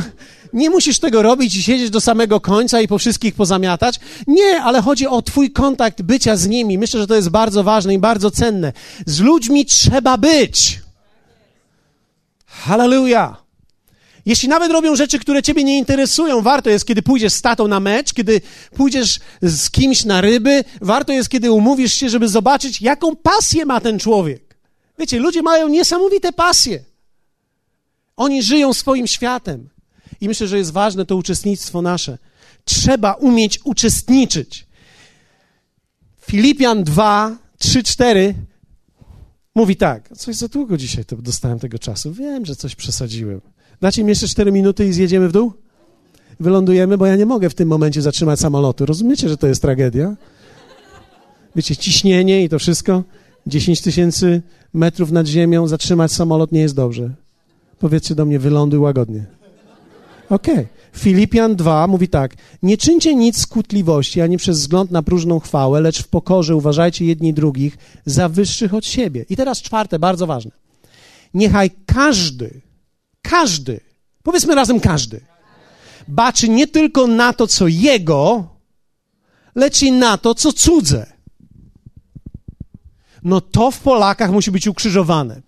nie 0.53 0.69
musisz 0.69 0.99
tego 0.99 1.21
robić 1.21 1.55
i 1.55 1.63
siedzieć 1.63 1.89
do 1.89 2.01
samego 2.01 2.41
końca 2.41 2.81
i 2.81 2.87
po 2.87 2.97
wszystkich 2.97 3.35
pozamiatać. 3.35 3.99
Nie, 4.27 4.61
ale 4.61 4.81
chodzi 4.81 5.07
o 5.07 5.21
Twój 5.21 5.51
kontakt 5.51 6.01
bycia 6.01 6.35
z 6.35 6.47
nimi. 6.47 6.77
Myślę, 6.77 6.99
że 6.99 7.07
to 7.07 7.15
jest 7.15 7.29
bardzo 7.29 7.63
ważne 7.63 7.93
i 7.93 7.99
bardzo 7.99 8.31
cenne. 8.31 8.73
Z 9.05 9.19
ludźmi 9.19 9.65
trzeba 9.65 10.17
być. 10.17 10.79
Hallelujah. 12.45 13.48
Jeśli 14.29 14.49
nawet 14.49 14.71
robią 14.71 14.95
rzeczy, 14.95 15.19
które 15.19 15.43
ciebie 15.43 15.63
nie 15.63 15.77
interesują, 15.77 16.41
warto 16.41 16.69
jest, 16.69 16.85
kiedy 16.85 17.01
pójdziesz 17.01 17.33
z 17.33 17.41
tatą 17.41 17.67
na 17.67 17.79
mecz, 17.79 18.13
kiedy 18.13 18.41
pójdziesz 18.75 19.19
z 19.41 19.69
kimś 19.69 20.05
na 20.05 20.21
ryby, 20.21 20.63
warto 20.81 21.13
jest, 21.13 21.29
kiedy 21.29 21.51
umówisz 21.51 21.93
się, 21.93 22.09
żeby 22.09 22.27
zobaczyć, 22.27 22.81
jaką 22.81 23.15
pasję 23.15 23.65
ma 23.65 23.81
ten 23.81 23.99
człowiek. 23.99 24.57
Wiecie, 24.99 25.19
ludzie 25.19 25.41
mają 25.41 25.67
niesamowite 25.67 26.33
pasje. 26.33 26.83
Oni 28.17 28.43
żyją 28.43 28.73
swoim 28.73 29.07
światem. 29.07 29.69
I 30.21 30.27
myślę, 30.27 30.47
że 30.47 30.57
jest 30.57 30.71
ważne 30.71 31.05
to 31.05 31.15
uczestnictwo 31.15 31.81
nasze. 31.81 32.17
Trzeba 32.65 33.13
umieć 33.13 33.59
uczestniczyć. 33.63 34.67
Filipian 36.21 36.83
2, 36.83 37.37
3, 37.57 37.83
4 37.83 38.35
mówi 39.55 39.75
tak. 39.75 40.17
Coś 40.17 40.35
za 40.35 40.47
długo 40.47 40.77
dzisiaj 40.77 41.05
to 41.05 41.15
dostałem 41.15 41.59
tego 41.59 41.79
czasu. 41.79 42.13
Wiem, 42.13 42.45
że 42.45 42.55
coś 42.55 42.75
przesadziłem. 42.75 43.41
Dacie 43.81 44.03
mi 44.03 44.09
jeszcze 44.09 44.27
4 44.27 44.51
minuty 44.51 44.87
i 44.87 44.93
zjedziemy 44.93 45.29
w 45.29 45.31
dół? 45.31 45.53
Wylądujemy, 46.39 46.97
bo 46.97 47.05
ja 47.05 47.15
nie 47.15 47.25
mogę 47.25 47.49
w 47.49 47.53
tym 47.53 47.69
momencie 47.69 48.01
zatrzymać 48.01 48.39
samolotu. 48.39 48.85
Rozumiecie, 48.85 49.29
że 49.29 49.37
to 49.37 49.47
jest 49.47 49.61
tragedia? 49.61 50.15
Wiecie, 51.55 51.75
ciśnienie 51.75 52.43
i 52.43 52.49
to 52.49 52.59
wszystko. 52.59 53.03
10 53.47 53.81
tysięcy 53.81 54.41
metrów 54.73 55.11
nad 55.11 55.27
ziemią, 55.27 55.67
zatrzymać 55.67 56.11
samolot 56.11 56.51
nie 56.51 56.61
jest 56.61 56.75
dobrze. 56.75 57.09
Powiedzcie 57.79 58.15
do 58.15 58.25
mnie, 58.25 58.39
wyląduj 58.39 58.79
łagodnie. 58.79 59.25
Okej. 60.29 60.53
Okay. 60.53 60.67
Filipian 60.93 61.55
2 61.55 61.87
mówi 61.87 62.07
tak: 62.07 62.35
Nie 62.63 62.77
czyńcie 62.77 63.15
nic 63.15 63.37
z 63.37 63.47
kłótliwości, 63.47 64.21
ani 64.21 64.37
przez 64.37 64.59
wzgląd 64.59 64.91
na 64.91 65.03
próżną 65.03 65.39
chwałę, 65.39 65.81
lecz 65.81 66.03
w 66.03 66.07
pokorze 66.07 66.55
uważajcie 66.55 67.05
jedni 67.05 67.33
drugich 67.33 67.77
za 68.05 68.29
wyższych 68.29 68.73
od 68.73 68.85
siebie. 68.85 69.25
I 69.29 69.35
teraz 69.35 69.61
czwarte, 69.61 69.99
bardzo 69.99 70.27
ważne. 70.27 70.51
Niechaj 71.33 71.71
każdy, 71.85 72.61
każdy, 73.21 73.79
powiedzmy 74.23 74.55
razem 74.55 74.79
każdy, 74.79 75.21
baczy 76.07 76.49
nie 76.49 76.67
tylko 76.67 77.07
na 77.07 77.33
to, 77.33 77.47
co 77.47 77.67
jego, 77.67 78.47
lecz 79.55 79.81
i 79.81 79.91
na 79.91 80.17
to, 80.17 80.35
co 80.35 80.53
cudze. 80.53 81.13
No 83.23 83.41
to 83.41 83.71
w 83.71 83.79
Polakach 83.79 84.31
musi 84.31 84.51
być 84.51 84.67
ukrzyżowane. 84.67 85.41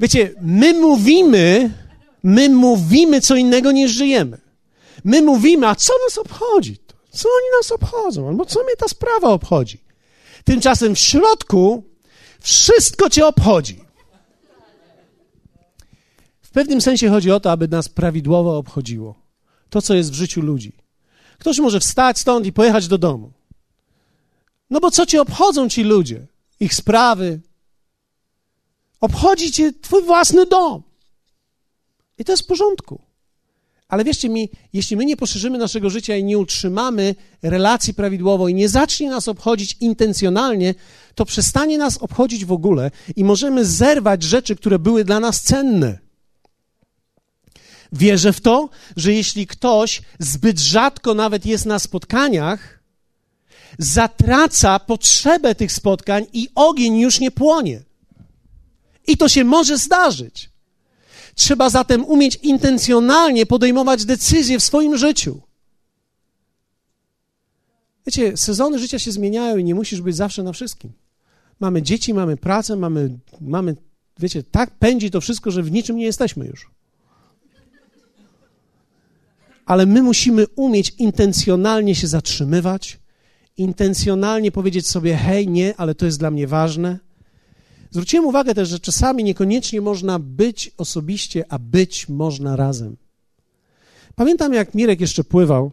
Wiecie, 0.00 0.34
my 0.40 0.80
mówimy, 0.80 1.70
my 2.22 2.48
mówimy 2.48 3.20
co 3.20 3.36
innego 3.36 3.72
niż 3.72 3.90
żyjemy. 3.90 4.40
My 5.04 5.22
mówimy, 5.22 5.68
a 5.68 5.74
co 5.74 5.92
nas 6.04 6.18
obchodzi? 6.18 6.76
Co 7.10 7.28
oni 7.28 7.46
nas 7.58 7.72
obchodzą? 7.72 8.28
Albo 8.28 8.44
co 8.44 8.62
mnie 8.64 8.76
ta 8.76 8.88
sprawa 8.88 9.28
obchodzi? 9.28 9.84
Tymczasem 10.44 10.94
w 10.94 10.98
środku 10.98 11.84
wszystko 12.44 13.10
cię 13.10 13.26
obchodzi. 13.26 13.84
W 16.42 16.50
pewnym 16.50 16.80
sensie 16.80 17.08
chodzi 17.08 17.30
o 17.30 17.40
to, 17.40 17.52
aby 17.52 17.68
nas 17.68 17.88
prawidłowo 17.88 18.58
obchodziło. 18.58 19.14
To, 19.70 19.82
co 19.82 19.94
jest 19.94 20.10
w 20.10 20.14
życiu 20.14 20.40
ludzi. 20.40 20.72
Ktoś 21.38 21.58
może 21.58 21.80
wstać 21.80 22.18
stąd 22.18 22.46
i 22.46 22.52
pojechać 22.52 22.88
do 22.88 22.98
domu. 22.98 23.32
No 24.70 24.80
bo 24.80 24.90
co 24.90 25.06
cię 25.06 25.20
obchodzą 25.20 25.68
ci 25.68 25.82
ludzie? 25.82 26.26
Ich 26.60 26.74
sprawy, 26.74 27.40
Obchodzi 29.04 29.52
cię 29.52 29.72
twój 29.72 30.02
własny 30.02 30.46
dom. 30.46 30.82
I 32.18 32.24
to 32.24 32.32
jest 32.32 32.42
w 32.42 32.46
porządku. 32.46 33.03
Ale 33.88 34.04
wierzcie 34.04 34.28
mi, 34.28 34.50
jeśli 34.72 34.96
my 34.96 35.04
nie 35.04 35.16
poszerzymy 35.16 35.58
naszego 35.58 35.90
życia 35.90 36.16
i 36.16 36.24
nie 36.24 36.38
utrzymamy 36.38 37.14
relacji 37.42 37.94
prawidłowo 37.94 38.48
i 38.48 38.54
nie 38.54 38.68
zacznie 38.68 39.10
nas 39.10 39.28
obchodzić 39.28 39.76
intencjonalnie, 39.80 40.74
to 41.14 41.24
przestanie 41.24 41.78
nas 41.78 41.98
obchodzić 41.98 42.44
w 42.44 42.52
ogóle 42.52 42.90
i 43.16 43.24
możemy 43.24 43.64
zerwać 43.64 44.22
rzeczy, 44.22 44.56
które 44.56 44.78
były 44.78 45.04
dla 45.04 45.20
nas 45.20 45.42
cenne. 45.42 45.98
Wierzę 47.92 48.32
w 48.32 48.40
to, 48.40 48.68
że 48.96 49.12
jeśli 49.12 49.46
ktoś 49.46 50.02
zbyt 50.18 50.60
rzadko 50.60 51.14
nawet 51.14 51.46
jest 51.46 51.66
na 51.66 51.78
spotkaniach, 51.78 52.82
zatraca 53.78 54.78
potrzebę 54.78 55.54
tych 55.54 55.72
spotkań 55.72 56.26
i 56.32 56.48
ogień 56.54 56.98
już 56.98 57.20
nie 57.20 57.30
płonie. 57.30 57.82
I 59.06 59.16
to 59.16 59.28
się 59.28 59.44
może 59.44 59.78
zdarzyć. 59.78 60.53
Trzeba 61.34 61.70
zatem 61.70 62.04
umieć 62.04 62.38
intencjonalnie 62.42 63.46
podejmować 63.46 64.04
decyzje 64.04 64.58
w 64.58 64.64
swoim 64.64 64.96
życiu. 64.98 65.40
Wiecie, 68.06 68.36
sezony 68.36 68.78
życia 68.78 68.98
się 68.98 69.12
zmieniają 69.12 69.56
i 69.56 69.64
nie 69.64 69.74
musisz 69.74 70.00
być 70.00 70.16
zawsze 70.16 70.42
na 70.42 70.52
wszystkim. 70.52 70.92
Mamy 71.60 71.82
dzieci, 71.82 72.14
mamy 72.14 72.36
pracę, 72.36 72.76
mamy, 72.76 73.18
mamy 73.40 73.76
wiecie, 74.18 74.42
tak 74.42 74.70
pędzi 74.70 75.10
to 75.10 75.20
wszystko, 75.20 75.50
że 75.50 75.62
w 75.62 75.72
niczym 75.72 75.96
nie 75.96 76.04
jesteśmy 76.04 76.46
już. 76.46 76.70
Ale 79.66 79.86
my 79.86 80.02
musimy 80.02 80.46
umieć 80.56 80.94
intencjonalnie 80.98 81.94
się 81.94 82.06
zatrzymywać, 82.06 82.98
intencjonalnie 83.56 84.52
powiedzieć 84.52 84.86
sobie: 84.86 85.16
hej, 85.16 85.48
nie, 85.48 85.76
ale 85.76 85.94
to 85.94 86.06
jest 86.06 86.18
dla 86.18 86.30
mnie 86.30 86.46
ważne. 86.46 86.98
Zwróciłem 87.94 88.26
uwagę 88.26 88.54
też, 88.54 88.68
że 88.68 88.80
czasami 88.80 89.24
niekoniecznie 89.24 89.80
można 89.80 90.18
być 90.18 90.70
osobiście, 90.78 91.44
a 91.48 91.58
być 91.58 92.08
można 92.08 92.56
razem. 92.56 92.96
Pamiętam, 94.14 94.54
jak 94.54 94.74
Mirek 94.74 95.00
jeszcze 95.00 95.24
pływał. 95.24 95.70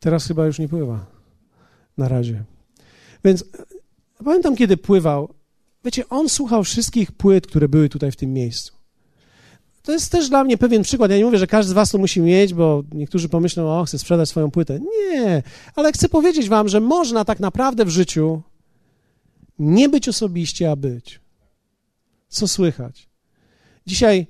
Teraz 0.00 0.26
chyba 0.26 0.46
już 0.46 0.58
nie 0.58 0.68
pływa. 0.68 1.06
Na 1.98 2.08
razie. 2.08 2.44
Więc 3.24 3.42
e, 3.42 4.24
pamiętam, 4.24 4.56
kiedy 4.56 4.76
pływał. 4.76 5.34
Wiecie, 5.84 6.08
on 6.08 6.28
słuchał 6.28 6.64
wszystkich 6.64 7.12
płyt, 7.12 7.46
które 7.46 7.68
były 7.68 7.88
tutaj 7.88 8.12
w 8.12 8.16
tym 8.16 8.32
miejscu. 8.32 8.72
To 9.82 9.92
jest 9.92 10.12
też 10.12 10.28
dla 10.28 10.44
mnie 10.44 10.58
pewien 10.58 10.82
przykład. 10.82 11.10
Ja 11.10 11.16
nie 11.16 11.24
mówię, 11.24 11.38
że 11.38 11.46
każdy 11.46 11.70
z 11.70 11.72
Was 11.72 11.90
to 11.90 11.98
musi 11.98 12.20
mieć, 12.20 12.54
bo 12.54 12.82
niektórzy 12.92 13.28
pomyślą, 13.28 13.80
o, 13.80 13.84
chcę 13.84 13.98
sprzedać 13.98 14.28
swoją 14.28 14.50
płytę. 14.50 14.80
Nie, 14.80 15.42
ale 15.74 15.92
chcę 15.92 16.08
powiedzieć 16.08 16.48
Wam, 16.48 16.68
że 16.68 16.80
można 16.80 17.24
tak 17.24 17.40
naprawdę 17.40 17.84
w 17.84 17.90
życiu 17.90 18.42
nie 19.60 19.88
być 19.88 20.08
osobiście, 20.08 20.70
a 20.70 20.76
być. 20.76 21.20
Co 22.28 22.48
słychać? 22.48 23.08
Dzisiaj 23.86 24.26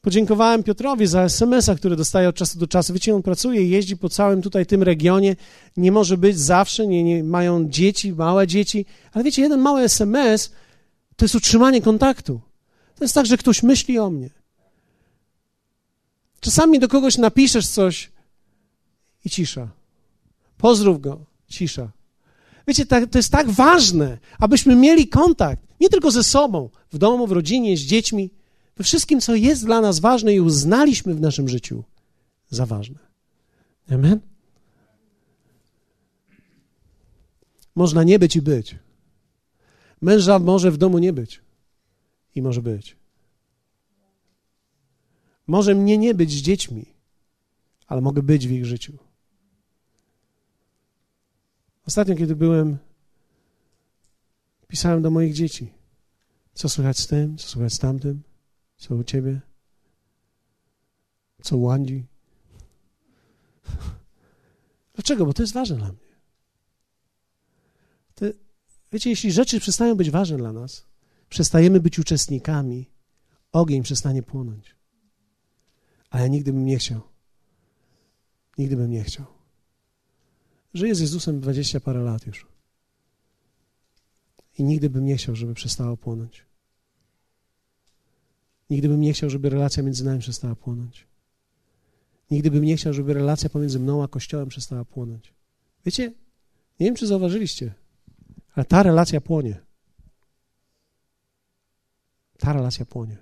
podziękowałem 0.00 0.62
Piotrowi 0.62 1.06
za 1.06 1.22
SMS-a, 1.22 1.74
który 1.74 1.96
dostaje 1.96 2.28
od 2.28 2.36
czasu 2.36 2.58
do 2.58 2.66
czasu. 2.66 2.92
Wiecie, 2.92 3.14
on 3.14 3.22
pracuje, 3.22 3.68
jeździ 3.68 3.96
po 3.96 4.08
całym 4.08 4.42
tutaj 4.42 4.66
tym 4.66 4.82
regionie. 4.82 5.36
Nie 5.76 5.92
może 5.92 6.18
być 6.18 6.38
zawsze, 6.38 6.86
nie, 6.86 7.04
nie, 7.04 7.24
mają 7.24 7.68
dzieci, 7.68 8.12
małe 8.12 8.46
dzieci. 8.46 8.86
Ale 9.12 9.24
wiecie, 9.24 9.42
jeden 9.42 9.60
mały 9.60 9.80
SMS 9.80 10.52
to 11.16 11.24
jest 11.24 11.34
utrzymanie 11.34 11.82
kontaktu. 11.82 12.40
To 12.94 13.04
jest 13.04 13.14
tak, 13.14 13.26
że 13.26 13.36
ktoś 13.36 13.62
myśli 13.62 13.98
o 13.98 14.10
mnie. 14.10 14.30
Czasami 16.40 16.78
do 16.78 16.88
kogoś 16.88 17.18
napiszesz 17.18 17.68
coś 17.68 18.10
i 19.24 19.30
cisza. 19.30 19.68
Pozdrów 20.58 21.00
go, 21.00 21.24
cisza. 21.48 21.95
Wiecie, 22.66 22.86
to 22.86 23.18
jest 23.18 23.32
tak 23.32 23.50
ważne, 23.50 24.18
abyśmy 24.38 24.76
mieli 24.76 25.08
kontakt 25.08 25.66
nie 25.80 25.88
tylko 25.88 26.10
ze 26.10 26.24
sobą, 26.24 26.70
w 26.92 26.98
domu, 26.98 27.26
w 27.26 27.32
rodzinie, 27.32 27.76
z 27.76 27.80
dziećmi, 27.80 28.30
we 28.76 28.84
wszystkim, 28.84 29.20
co 29.20 29.34
jest 29.34 29.64
dla 29.64 29.80
nas 29.80 30.00
ważne 30.00 30.34
i 30.34 30.40
uznaliśmy 30.40 31.14
w 31.14 31.20
naszym 31.20 31.48
życiu 31.48 31.84
za 32.50 32.66
ważne. 32.66 32.98
Amen? 33.90 34.20
Można 37.74 38.02
nie 38.02 38.18
być 38.18 38.36
i 38.36 38.42
być. 38.42 38.76
Męża 40.00 40.38
może 40.38 40.70
w 40.70 40.76
domu 40.76 40.98
nie 40.98 41.12
być 41.12 41.40
i 42.34 42.42
może 42.42 42.62
być. 42.62 42.96
Może 45.46 45.74
mnie 45.74 45.98
nie 45.98 46.14
być 46.14 46.32
z 46.32 46.42
dziećmi, 46.42 46.86
ale 47.86 48.00
mogę 48.00 48.22
być 48.22 48.48
w 48.48 48.50
ich 48.50 48.66
życiu. 48.66 49.05
Ostatnio, 51.86 52.14
kiedy 52.16 52.36
byłem, 52.36 52.78
pisałem 54.68 55.02
do 55.02 55.10
moich 55.10 55.34
dzieci. 55.34 55.72
Co 56.54 56.68
słychać 56.68 56.98
z 56.98 57.06
tym, 57.06 57.38
co 57.38 57.48
słychać 57.48 57.72
z 57.72 57.78
tamtym, 57.78 58.22
co 58.76 58.94
u 58.94 59.04
ciebie, 59.04 59.40
co 61.42 61.56
u 61.56 61.70
Andzi. 61.70 62.06
Dlaczego? 64.94 65.26
Bo 65.26 65.32
to 65.32 65.42
jest 65.42 65.54
ważne 65.54 65.76
dla 65.76 65.88
mnie. 65.88 66.16
To, 68.14 68.26
wiecie, 68.92 69.10
jeśli 69.10 69.32
rzeczy 69.32 69.60
przestają 69.60 69.94
być 69.94 70.10
ważne 70.10 70.36
dla 70.36 70.52
nas, 70.52 70.86
przestajemy 71.28 71.80
być 71.80 71.98
uczestnikami, 71.98 72.90
ogień 73.52 73.82
przestanie 73.82 74.22
płonąć. 74.22 74.76
A 76.10 76.20
ja 76.20 76.26
nigdy 76.26 76.52
bym 76.52 76.64
nie 76.64 76.78
chciał. 76.78 77.00
Nigdy 78.58 78.76
bym 78.76 78.90
nie 78.90 79.04
chciał. 79.04 79.35
Żyję 80.76 80.94
z 80.94 81.00
Jezusem 81.00 81.40
dwadzieścia 81.40 81.80
parę 81.80 82.00
lat 82.00 82.26
już. 82.26 82.46
I 84.58 84.64
nigdy 84.64 84.90
bym 84.90 85.04
nie 85.04 85.16
chciał, 85.16 85.36
żeby 85.36 85.54
przestało 85.54 85.96
płonąć. 85.96 86.44
Nigdy 88.70 88.88
bym 88.88 89.00
nie 89.00 89.12
chciał, 89.12 89.30
żeby 89.30 89.50
relacja 89.50 89.82
między 89.82 90.04
nami 90.04 90.20
przestała 90.20 90.54
płonąć. 90.54 91.06
Nigdy 92.30 92.50
bym 92.50 92.64
nie 92.64 92.76
chciał, 92.76 92.92
żeby 92.92 93.14
relacja 93.14 93.50
pomiędzy 93.50 93.78
mną 93.78 94.02
a 94.02 94.08
Kościołem 94.08 94.48
przestała 94.48 94.84
płonąć. 94.84 95.34
Wiecie, 95.84 96.12
nie 96.80 96.86
wiem, 96.86 96.94
czy 96.94 97.06
zauważyliście, 97.06 97.74
ale 98.54 98.64
ta 98.64 98.82
relacja 98.82 99.20
płonie. 99.20 99.60
ta 102.38 102.52
relacja 102.52 102.86
płonie. 102.86 103.16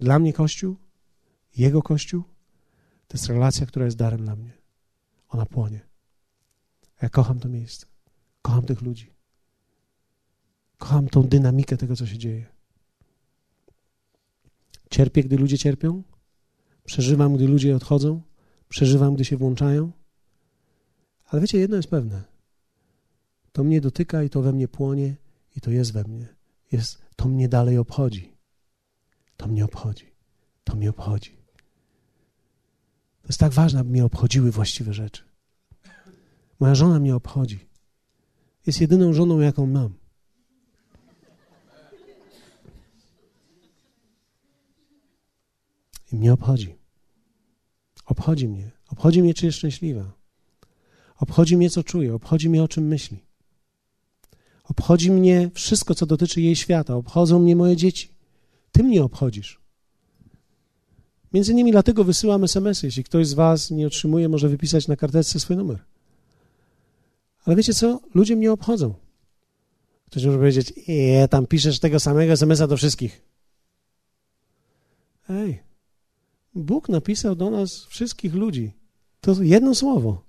Dla 0.00 0.18
mnie 0.18 0.32
Kościół, 0.32 0.76
Jego 1.56 1.82
Kościół, 1.82 2.22
to 3.08 3.16
jest 3.18 3.28
relacja, 3.28 3.66
która 3.66 3.84
jest 3.84 3.96
darem 3.96 4.24
dla 4.24 4.36
mnie. 4.36 4.52
Ona 5.28 5.46
płonie. 5.46 5.91
Ja 7.02 7.08
kocham 7.08 7.40
to 7.40 7.48
miejsce. 7.48 7.86
Kocham 8.42 8.62
tych 8.62 8.82
ludzi. 8.82 9.12
Kocham 10.78 11.08
tą 11.08 11.22
dynamikę 11.22 11.76
tego, 11.76 11.96
co 11.96 12.06
się 12.06 12.18
dzieje. 12.18 12.46
Cierpię, 14.90 15.24
gdy 15.24 15.36
ludzie 15.36 15.58
cierpią. 15.58 16.02
Przeżywam, 16.84 17.36
gdy 17.36 17.48
ludzie 17.48 17.76
odchodzą. 17.76 18.22
Przeżywam, 18.68 19.14
gdy 19.14 19.24
się 19.24 19.36
włączają. 19.36 19.92
Ale 21.24 21.42
wiecie, 21.42 21.58
jedno 21.58 21.76
jest 21.76 21.90
pewne. 21.90 22.22
To 23.52 23.64
mnie 23.64 23.80
dotyka 23.80 24.22
i 24.22 24.30
to 24.30 24.42
we 24.42 24.52
mnie 24.52 24.68
płonie 24.68 25.16
i 25.56 25.60
to 25.60 25.70
jest 25.70 25.92
we 25.92 26.04
mnie. 26.04 26.28
Jest, 26.72 27.02
to 27.16 27.28
mnie 27.28 27.48
dalej 27.48 27.78
obchodzi. 27.78 28.36
To 29.36 29.46
mnie 29.46 29.64
obchodzi. 29.64 30.12
To 30.64 30.76
mnie 30.76 30.90
obchodzi. 30.90 31.36
To 33.22 33.28
jest 33.28 33.40
tak 33.40 33.52
ważne, 33.52 33.80
aby 33.80 33.90
mnie 33.90 34.04
obchodziły 34.04 34.50
właściwe 34.50 34.94
rzeczy. 34.94 35.31
Moja 36.62 36.74
żona 36.74 37.00
mnie 37.00 37.16
obchodzi. 37.16 37.68
Jest 38.66 38.80
jedyną 38.80 39.12
żoną, 39.12 39.40
jaką 39.40 39.66
mam. 39.66 39.94
I 46.12 46.16
mnie 46.16 46.32
obchodzi. 46.32 46.74
Obchodzi 48.06 48.48
mnie. 48.48 48.70
Obchodzi 48.88 49.22
mnie, 49.22 49.34
czy 49.34 49.46
jest 49.46 49.58
szczęśliwa. 49.58 50.12
Obchodzi 51.16 51.56
mnie, 51.56 51.70
co 51.70 51.84
czuje. 51.84 52.14
Obchodzi 52.14 52.48
mnie, 52.48 52.62
o 52.62 52.68
czym 52.68 52.86
myśli. 52.86 53.24
Obchodzi 54.64 55.10
mnie 55.10 55.50
wszystko, 55.54 55.94
co 55.94 56.06
dotyczy 56.06 56.40
jej 56.40 56.56
świata. 56.56 56.94
Obchodzą 56.94 57.38
mnie 57.38 57.56
moje 57.56 57.76
dzieci. 57.76 58.14
Ty 58.72 58.82
mnie 58.82 59.02
obchodzisz. 59.02 59.60
Między 61.32 61.52
innymi 61.52 61.72
dlatego 61.72 62.04
wysyłam 62.04 62.44
SMS-y. 62.44 62.86
Jeśli 62.86 63.04
ktoś 63.04 63.26
z 63.26 63.34
Was 63.34 63.70
nie 63.70 63.86
otrzymuje, 63.86 64.28
może 64.28 64.48
wypisać 64.48 64.88
na 64.88 64.96
karteczce 64.96 65.40
swój 65.40 65.56
numer. 65.56 65.91
Ale 67.44 67.56
wiecie 67.56 67.74
co? 67.74 68.00
Ludzie 68.14 68.36
mnie 68.36 68.52
obchodzą. 68.52 68.94
Ktoś 70.06 70.24
może 70.24 70.38
powiedzieć, 70.38 70.72
je, 70.88 71.28
tam 71.28 71.46
piszesz 71.46 71.80
tego 71.80 72.00
samego 72.00 72.32
SMS-a 72.32 72.66
do 72.66 72.76
wszystkich. 72.76 73.22
Ej, 75.28 75.62
Bóg 76.54 76.88
napisał 76.88 77.34
do 77.34 77.50
nas 77.50 77.84
wszystkich 77.84 78.34
ludzi. 78.34 78.72
To 79.20 79.42
jedno 79.42 79.74
słowo. 79.74 80.24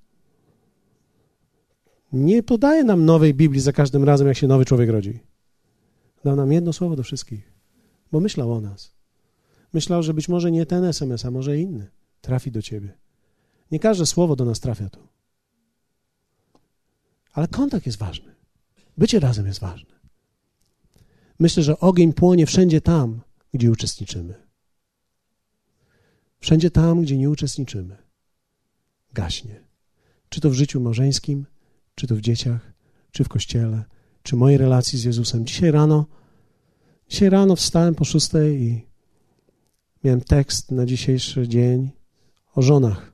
Nie 2.13 2.43
podaje 2.43 2.83
nam 2.83 3.05
nowej 3.05 3.33
Biblii 3.33 3.61
za 3.61 3.73
każdym 3.73 4.03
razem, 4.03 4.27
jak 4.27 4.37
się 4.37 4.47
nowy 4.47 4.65
człowiek 4.65 4.89
rodzi. 4.89 5.19
Dał 6.23 6.35
nam 6.35 6.51
jedno 6.51 6.73
słowo 6.73 6.95
do 6.95 7.03
wszystkich, 7.03 7.53
bo 8.11 8.19
myślał 8.19 8.53
o 8.53 8.61
nas. 8.61 8.93
Myślał, 9.73 10.03
że 10.03 10.13
być 10.13 10.29
może 10.29 10.51
nie 10.51 10.65
ten 10.65 10.83
SMS, 10.83 11.25
a 11.25 11.31
może 11.31 11.57
inny 11.57 11.87
trafi 12.21 12.51
do 12.51 12.61
ciebie. 12.61 12.97
Nie 13.71 13.79
każde 13.79 14.05
słowo 14.05 14.35
do 14.35 14.45
nas 14.45 14.59
trafia 14.59 14.89
tu. 14.89 15.12
Ale 17.33 17.47
kontakt 17.47 17.85
jest 17.85 17.97
ważny. 17.97 18.35
Bycie 18.97 19.19
razem 19.19 19.47
jest 19.47 19.59
ważne. 19.59 19.93
Myślę, 21.39 21.63
że 21.63 21.79
ogień 21.79 22.13
płonie 22.13 22.45
wszędzie 22.45 22.81
tam, 22.81 23.21
gdzie 23.53 23.71
uczestniczymy. 23.71 24.33
Wszędzie 26.39 26.71
tam, 26.71 27.01
gdzie 27.01 27.17
nie 27.17 27.29
uczestniczymy, 27.29 27.97
gaśnie. 29.13 29.63
Czy 30.29 30.41
to 30.41 30.49
w 30.49 30.53
życiu 30.53 30.81
małżeńskim, 30.81 31.45
czy 31.95 32.07
to 32.07 32.15
w 32.15 32.21
dzieciach, 32.21 32.73
czy 33.11 33.23
w 33.23 33.29
kościele, 33.29 33.83
czy 34.23 34.35
mojej 34.35 34.57
relacji 34.57 34.99
z 34.99 35.03
Jezusem. 35.03 35.45
Dzisiaj 35.45 35.71
rano, 35.71 36.05
dzisiaj 37.09 37.29
rano 37.29 37.55
wstałem 37.55 37.95
po 37.95 38.05
szóstej 38.05 38.61
i 38.61 38.87
miałem 40.03 40.21
tekst 40.21 40.71
na 40.71 40.85
dzisiejszy 40.85 41.47
dzień 41.47 41.89
o 42.55 42.61
żonach. 42.61 43.12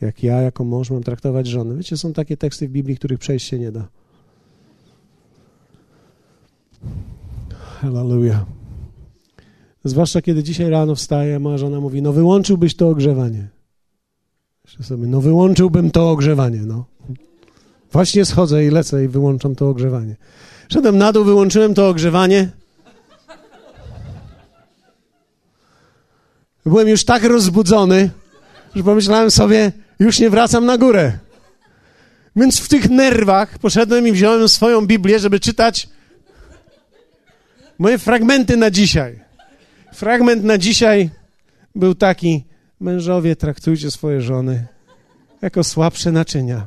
Jak 0.00 0.22
ja, 0.22 0.40
jako 0.40 0.64
mąż, 0.64 0.90
mam 0.90 1.02
traktować 1.02 1.46
żony. 1.46 1.76
Wiecie, 1.76 1.96
są 1.96 2.12
takie 2.12 2.36
teksty 2.36 2.68
w 2.68 2.70
Biblii, 2.70 2.96
których 2.96 3.18
przejść 3.18 3.48
się 3.48 3.58
nie 3.58 3.72
da. 3.72 3.88
Hallelujah. 7.80 8.44
Zwłaszcza 9.84 10.22
kiedy 10.22 10.42
dzisiaj 10.42 10.70
rano 10.70 10.94
wstaję, 10.94 11.38
moja 11.38 11.58
żona 11.58 11.80
mówi, 11.80 12.02
no 12.02 12.12
wyłączyłbyś 12.12 12.76
to 12.76 12.88
ogrzewanie. 12.88 13.48
Myślę 14.64 14.84
sobie, 14.84 15.06
no 15.06 15.20
wyłączyłbym 15.20 15.90
to 15.90 16.10
ogrzewanie, 16.10 16.60
no. 16.62 16.84
Właśnie 17.92 18.24
schodzę 18.24 18.64
i 18.64 18.70
lecę 18.70 19.04
i 19.04 19.08
wyłączam 19.08 19.54
to 19.54 19.68
ogrzewanie. 19.68 20.16
Szedłem 20.68 20.98
na 20.98 21.12
dół, 21.12 21.24
wyłączyłem 21.24 21.74
to 21.74 21.88
ogrzewanie. 21.88 22.50
Byłem 26.66 26.88
już 26.88 27.04
tak 27.04 27.24
rozbudzony, 27.24 28.10
że 28.76 28.82
pomyślałem 28.82 29.30
sobie, 29.30 29.72
już 30.00 30.18
nie 30.18 30.30
wracam 30.30 30.66
na 30.66 30.78
górę. 30.78 31.18
Więc 32.36 32.60
w 32.60 32.68
tych 32.68 32.90
nerwach 32.90 33.58
poszedłem 33.58 34.08
i 34.08 34.12
wziąłem 34.12 34.48
swoją 34.48 34.86
Biblię, 34.86 35.18
żeby 35.18 35.40
czytać 35.40 35.88
moje 37.78 37.98
fragmenty 37.98 38.56
na 38.56 38.70
dzisiaj. 38.70 39.20
Fragment 39.94 40.44
na 40.44 40.58
dzisiaj 40.58 41.10
był 41.74 41.94
taki: 41.94 42.44
Mężowie, 42.80 43.36
traktujcie 43.36 43.90
swoje 43.90 44.20
żony 44.20 44.66
jako 45.42 45.64
słabsze 45.64 46.12
naczynia. 46.12 46.66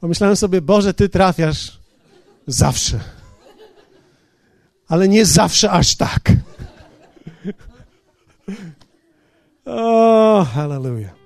Pomyślałem 0.00 0.36
sobie, 0.36 0.60
Boże, 0.60 0.94
Ty 0.94 1.08
trafiasz 1.08 1.78
zawsze. 2.46 3.00
Ale 4.88 5.08
nie 5.08 5.26
zawsze 5.26 5.70
aż 5.70 5.96
tak. 5.96 6.32
O, 9.72 10.42
hallelujah. 10.42 11.19